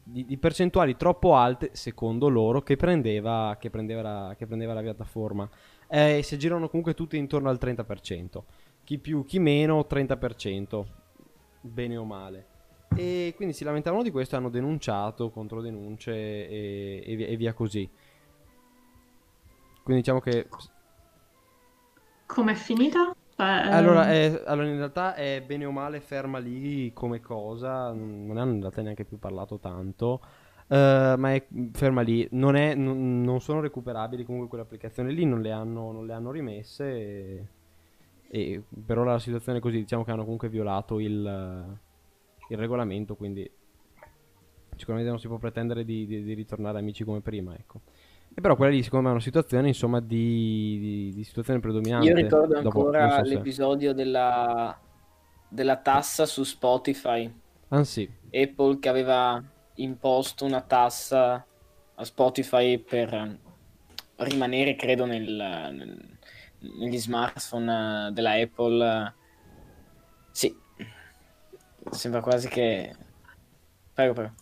[0.03, 4.83] di- di percentuali troppo alte, secondo loro, che prendeva, che prendeva, la, che prendeva la
[4.83, 5.49] piattaforma.
[5.89, 8.45] Eh, si girano comunque tutti intorno al 30%.
[8.85, 10.85] Chi più, chi meno, 30%,
[11.61, 12.47] bene o male.
[12.95, 17.89] E quindi si lamentavano di questo e hanno denunciato, controdenunce e, e e via così.
[19.83, 20.49] Quindi diciamo che...
[22.27, 23.15] Com'è finita?
[23.45, 27.93] Cioè, Allora, ehm, è- allora, in realtà è bene o male ferma lì come cosa,
[27.93, 30.20] non hanno in realtà neanche più parlato tanto,
[30.68, 35.24] eh, ma è ferma lì, non, è- non- non sono recuperabili comunque quelle applicazioni lì,
[35.24, 37.47] non le hanno, non le hanno rimesse e,
[38.28, 41.78] e per ora la situazione è così, diciamo che hanno comunque violato il,
[42.49, 43.51] il regolamento, quindi
[44.76, 47.80] sicuramente non si può pretendere di, di- di ritornare amici come prima, ecco.
[48.35, 52.09] E però quella lì secondo me è una situazione, insomma, di, di- di situazione predominante.
[52.09, 53.35] Io ricordo Dopo, ancora so se...
[53.35, 54.78] l'episodio della,
[55.49, 57.30] della tassa su Spotify.
[57.70, 59.43] Ah sì, Apple che aveva
[59.74, 61.47] imposto una tassa
[61.95, 63.39] a Spotify per
[64.16, 66.18] rimanere, credo, nel, nel-
[66.78, 69.14] negli smartphone della Apple.
[70.33, 70.55] Sì,
[71.91, 72.95] sembra quasi che...
[73.95, 74.41] Prego, prego.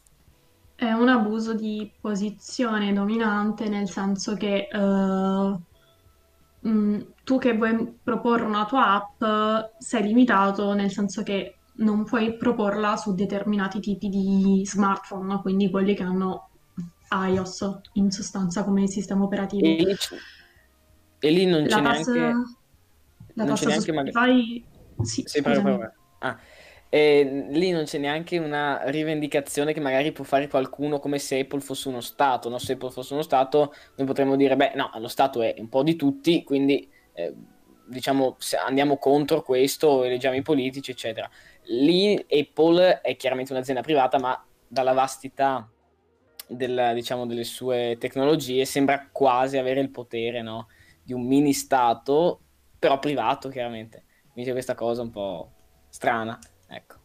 [0.81, 5.59] È un abuso di posizione dominante, nel senso che eh,
[6.69, 9.23] mm, tu che vuoi proporre una tua app
[9.79, 15.95] sei limitato, nel senso che non puoi proporla su determinati tipi di smartphone, quindi quelli
[15.95, 16.51] che hanno
[17.13, 19.67] iOS in sostanza come sistema operativo.
[19.67, 20.15] E lì, c-
[21.21, 22.35] e lì non La c'è tassa, neanche...
[23.35, 24.13] la Non c'è tassa su neanche magari...
[24.13, 24.65] Spotify,
[25.03, 25.93] sì, Sì, prego, prego.
[26.19, 26.39] Ah,
[26.93, 31.61] e lì non c'è neanche una rivendicazione che magari può fare qualcuno come se Apple
[31.61, 32.59] fosse uno Stato, no?
[32.59, 35.85] Se Apple fosse uno Stato, noi potremmo dire, beh, no, lo Stato è un po'
[35.85, 37.33] di tutti, quindi eh,
[37.87, 38.37] diciamo
[38.67, 41.31] andiamo contro questo, eleggiamo i politici, eccetera.
[41.67, 45.71] Lì Apple è chiaramente un'azienda privata, ma dalla vastità
[46.49, 50.67] del- diciamo, delle sue tecnologie sembra quasi avere il potere, no?
[51.05, 52.41] Di un mini Stato,
[52.79, 54.05] però privato, chiaramente.
[54.33, 55.53] Quindi c'è questa cosa un po'
[55.89, 56.39] strana,
[56.71, 56.97] ecco.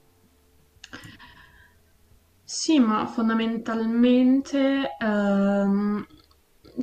[2.44, 6.06] Sì, ma fondamentalmente, ehm,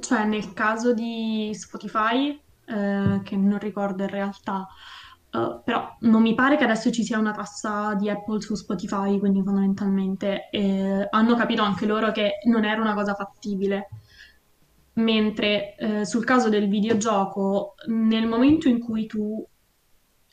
[0.01, 2.31] cioè nel caso di Spotify,
[2.67, 4.67] eh, che non ricordo in realtà,
[5.31, 9.19] eh, però non mi pare che adesso ci sia una tassa di Apple su Spotify,
[9.21, 13.89] quindi fondamentalmente eh, hanno capito anche loro che non era una cosa fattibile.
[14.95, 19.43] Mentre eh, sul caso del videogioco, nel momento in cui tu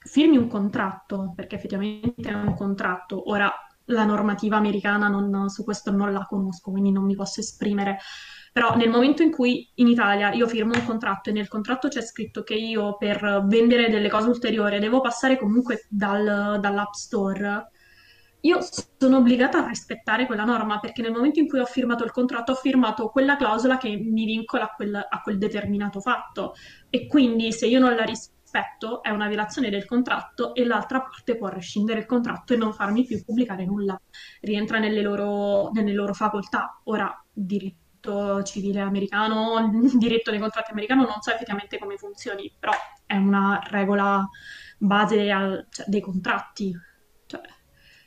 [0.09, 3.51] firmi un contratto, perché effettivamente è un contratto, ora
[3.85, 7.97] la normativa americana non- su questo non la conosco, quindi non mi posso esprimere,
[8.51, 12.01] però nel momento in cui in Italia io firmo un contratto e nel contratto c'è
[12.01, 17.69] scritto che io per vendere delle cose ulteriori devo passare comunque dal- dall'App Store,
[18.41, 18.59] io
[18.97, 22.53] sono obbligata a rispettare quella norma perché nel momento in cui ho firmato il contratto
[22.53, 26.53] ho firmato quella clausola che mi vincola a quel, a quel determinato fatto.
[26.89, 28.37] E quindi se io non la rispetto
[29.01, 33.05] è una violazione del contratto e l'altra parte può rescindere il contratto e non farmi
[33.05, 33.99] più pubblicare nulla.
[34.41, 36.79] Rientra nelle loro, nelle loro facoltà.
[36.85, 42.73] Ora, diritto civile americano, diritto dei contratti americano, non so effettivamente come funzioni, però
[43.05, 44.27] è una regola
[44.77, 46.73] base al- cioè, dei contratti.
[47.25, 47.41] Cioè,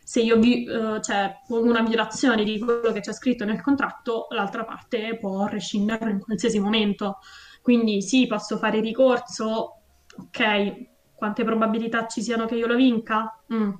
[0.04, 4.26] se io vi- eh, cioè, pongo una violazione di quello che c'è scritto nel contratto,
[4.30, 7.18] l'altra parte può rescinderlo in qualsiasi momento.
[7.60, 9.81] Quindi sì, posso fare ricorso,
[10.16, 13.42] ok, quante probabilità ci siano che io lo vinca?
[13.52, 13.72] Mm,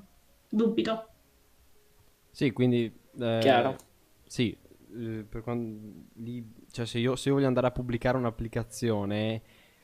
[0.49, 1.07] dubito.
[2.31, 2.91] Sì, quindi...
[3.21, 3.77] eh, Chiaro.
[4.27, 4.57] sì,
[4.95, 9.43] eh, per quan- lì- cioè se io, se io voglio andare a pubblicare un'applicazione,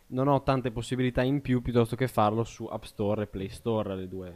[0.08, 3.94] non ho tante possibilità in più piuttosto che farlo su App Store e Play Store,
[3.96, 4.34] le due,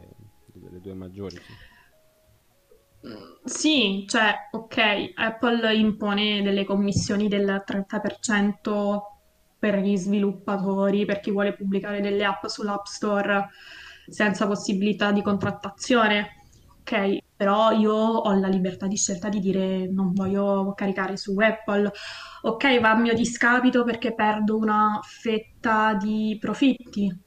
[0.53, 1.39] le due maggiori.
[1.39, 1.57] sì.
[3.43, 9.12] Sì, cioè, ok, Apple impone delle commissioni del 30%
[9.63, 13.47] per gli sviluppatori, per chi vuole pubblicare delle app sull'App Store
[14.09, 16.41] senza possibilità di contrattazione.
[16.81, 21.89] Ok, però io ho la libertà di scelta di dire non voglio caricare su Apple.
[22.41, 27.22] Ok, va a mio discapito perché perdo una fetta di profitti.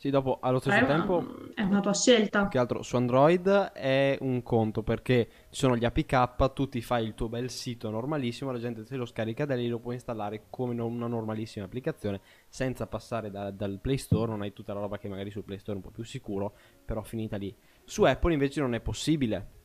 [0.00, 1.24] Sì, dopo allo È stesso una, tempo,
[1.54, 2.40] è una tua scelta.
[2.40, 6.80] più che altro su Android è un conto perché ci sono gli APK, tu ti
[6.80, 9.92] fai il tuo bel sito normalissimo, la gente se lo scarica da lì, lo può
[9.92, 14.80] installare come una normalissima applicazione senza passare da- dal Play Store, non hai tutta la
[14.80, 17.54] roba che magari sul Play Store è un po' più sicuro, però finita lì.
[17.84, 19.58] Su Apple invece non è possibile.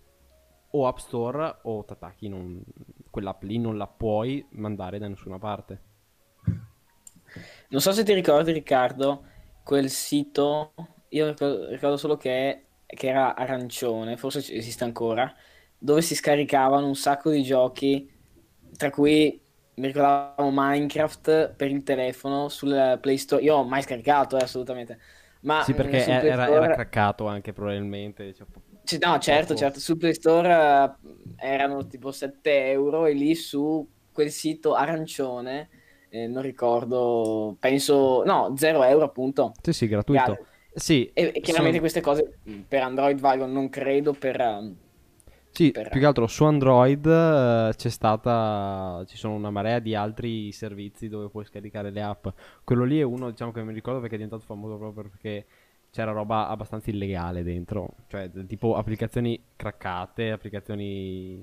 [0.71, 2.61] O App Store o Tataki, non-
[3.09, 5.81] quell'app lì non la puoi mandare da nessuna parte.
[7.69, 9.25] Non so se ti ricordi, Riccardo,
[9.65, 10.73] quel sito,
[11.09, 15.33] io ricordo, solo che, che era arancione, forse esiste ancora,
[15.77, 18.09] dove si scaricavano un sacco di giochi,
[18.77, 19.41] tra cui
[19.75, 23.43] mi ricordavo Minecraft per il telefono sul Play Store.
[23.43, 24.99] Io ho mai scaricato, eh, assolutamente,
[25.41, 26.69] ma Sì, perché era, era Store...
[26.69, 28.33] craccato anche probabilmente.
[28.33, 28.47] cioè,
[28.83, 30.99] Sì, no, certo, poco- certo, sul Play Store
[31.37, 35.69] eh, erano tipo 7 euro e lì su quel sito arancione,
[36.23, 39.53] eh, non ricordo, penso, no, 0 euro appunto.
[39.61, 40.37] Sì, sì, gratuito.
[40.37, 40.47] Chiaro.
[40.73, 44.39] Sì, E, e chiaramente sono- queste cose mh, per Android valgono, non credo per...
[44.41, 44.75] ehm,
[45.49, 49.95] Sì, per- più che altro su Android eh, c'è stata, ci sono una marea di
[49.95, 52.27] altri servizi dove puoi scaricare le app.
[52.65, 55.45] Quello lì è uno, diciamo, che mi ricordo perché è diventato famoso proprio perché
[55.91, 61.41] c'era roba abbastanza illegale dentro, cioè tipo applicazioni craccate, applicazioni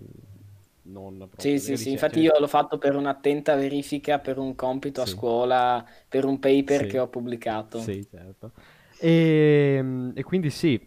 [0.84, 5.06] non Sì, sì, sì, infatti io l'ho fatto per un'attenta verifica, per un compito a
[5.06, 5.10] Sì.
[5.10, 6.86] scuola, per un paper Sì.
[6.86, 7.78] che ho pubblicato.
[7.78, 8.52] Sì, certo.
[8.98, 10.78] E, e quindi sì,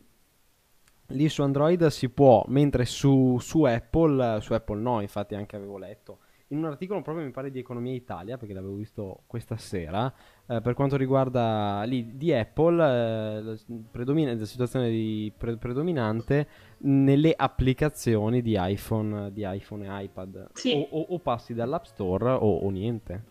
[1.09, 5.77] lì su Android si può, mentre su, su Apple, su Apple no, infatti anche avevo
[5.77, 6.19] letto,
[6.49, 10.13] in un articolo proprio mi pare di Economia Italia, perché l'avevo visto questa sera,
[10.45, 13.55] eh, per quanto riguarda lì di Apple, eh, la,
[13.89, 16.47] predomina- la situazione di pre- predominante
[16.79, 20.49] nelle applicazioni di iPhone, di iPhone e iPad.
[20.53, 20.73] Sì.
[20.91, 23.23] O, o- o passi dall'App Store o, o niente.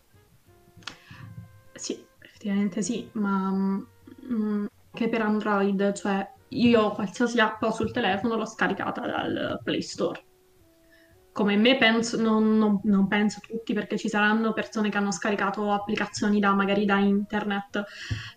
[1.74, 8.46] Sì, effettivamente sì, ma mm, anche per Android, cioè io qualsiasi app sul telefono l'ho
[8.46, 10.22] scaricata dal Play Store.
[11.34, 15.72] Come me penso, non, non- non penso tutti perché ci saranno persone che hanno scaricato
[15.72, 17.82] applicazioni da magari da internet,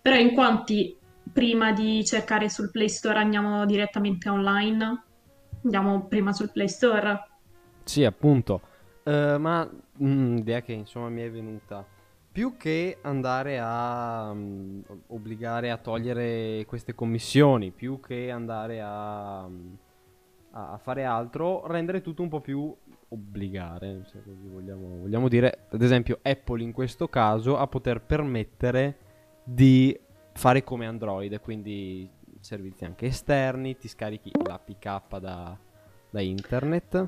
[0.02, 0.98] però in quanti
[1.32, 5.04] prima di cercare sul Play Store andiamo direttamente online,
[5.64, 7.24] andiamo prima sul Play Store.
[7.84, 8.62] Sì, appunto.
[9.04, 9.70] Eh, ma
[10.02, 11.86] mm, l'idea che insomma mi è venuta
[12.32, 19.74] più che andare a mm, obbligare a togliere queste commissioni, più che andare a, mm,
[20.52, 22.76] a a fare altro, rendere tutto un po' più
[23.10, 28.98] obbligare, se così vogliamo, vogliamo dire, ad esempio Apple in questo caso a poter permettere
[29.44, 29.98] di
[30.34, 35.58] fare come Android, quindi servizi anche esterni, ti scarichi l'APK da,
[36.10, 37.08] da internet.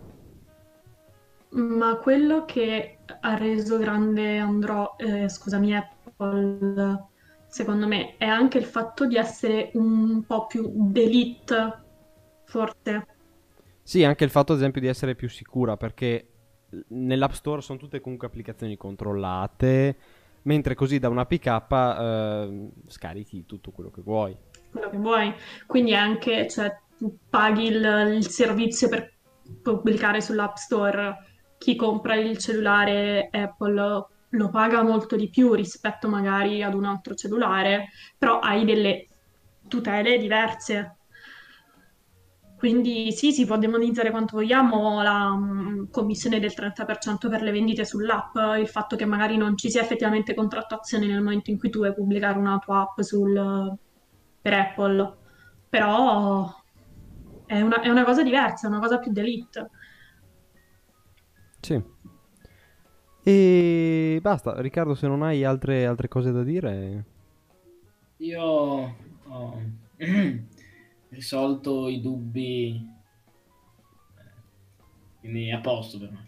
[1.51, 7.07] Ma quello che ha reso grande Andro- eh, scusami, Apple,
[7.47, 11.83] secondo me, è anche il fatto di essere un po' più d'elite,
[12.45, 13.05] forse.
[13.89, 16.27] Sì, anche il fatto, ad esempio, di essere più sicura, perché
[16.89, 19.97] nell'App Store sono tutte comunque applicazioni controllate,
[20.43, 24.37] mentre così da una APK eh, scarichi tutto quello che vuoi.
[24.69, 25.33] Quello che vuoi.
[25.65, 26.71] Quindi anche, cioè,
[27.31, 29.11] paghi il, il servizio per
[29.63, 31.15] pubblicare sull'App Store.
[31.57, 37.15] Chi compra il cellulare Apple lo paga molto di più rispetto magari ad un altro
[37.15, 37.87] cellulare,
[38.19, 39.07] però hai delle
[39.67, 40.98] tutele diverse.
[42.60, 47.86] Quindi sì, si può demonizzare quanto vogliamo la um, commissione del 30% per le vendite
[47.86, 51.80] sull'app, il fatto che magari non ci sia effettivamente contrattazione nel momento in cui tu
[51.80, 53.78] vuoi pubblicare una tua app sul,
[54.41, 55.18] per Apple,
[55.70, 56.53] però
[57.45, 59.70] è una, è una cosa diversa, è una cosa più d'elite.
[61.62, 61.82] Sì.
[63.24, 67.05] E basta, Riccardo, se non hai altre, altre cose da dire...
[68.18, 69.62] Io ho
[71.10, 72.88] risolto i dubbi,
[75.20, 76.28] quindi a posto per me.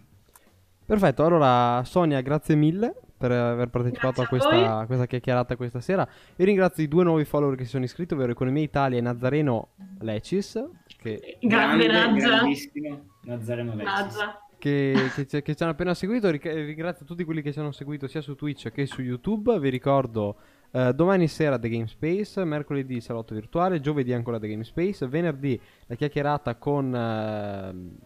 [0.85, 6.07] Perfetto, allora Sonia, grazie mille per aver partecipato a questa, a questa chiacchierata questa sera.
[6.35, 9.69] Io ringrazio i due nuovi follower che si sono iscritti, ovvero Economia Italia e Nazareno
[9.99, 10.61] Lecis,
[10.97, 12.27] che, Grande Nazza.
[12.27, 13.83] grandissimo Nazareno Lecce.
[13.83, 14.47] Nazza.
[14.57, 16.31] che, che ci, che ci hanno appena seguito.
[16.31, 19.59] Ringrazio tutti quelli che ci hanno seguito sia su Twitch che su YouTube.
[19.59, 20.37] Vi ricordo
[20.71, 25.59] eh, domani sera The Game Space, mercoledì salotto virtuale, giovedì ancora The Game Space, venerdì
[25.87, 27.97] la chiacchierata con ehm,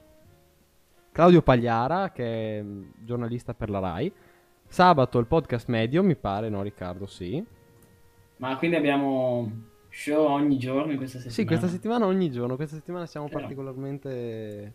[1.12, 2.66] Claudio Pagliara, che è
[3.04, 4.12] giornalista per la Rai.
[4.68, 7.44] Sabato il podcast medio, mi pare, no Riccardo, sì.
[8.38, 9.50] Ma quindi abbiamo
[9.90, 11.34] show ogni giorno in questa settimana?
[11.34, 13.40] Sì, questa settimana ogni giorno, questa settimana siamo Però.
[13.40, 14.74] particolarmente,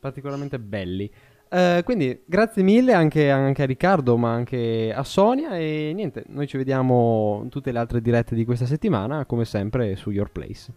[0.00, 1.10] particolarmente belli.
[1.50, 6.46] Eh, quindi grazie mille anche, anche a Riccardo, ma anche a Sonia e niente, noi
[6.46, 10.72] ci vediamo in tutte le altre dirette di questa settimana, come sempre su Your Place.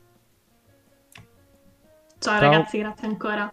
[2.20, 2.52] Ciao Ciao.
[2.52, 3.52] ragazzi, grazie ancora.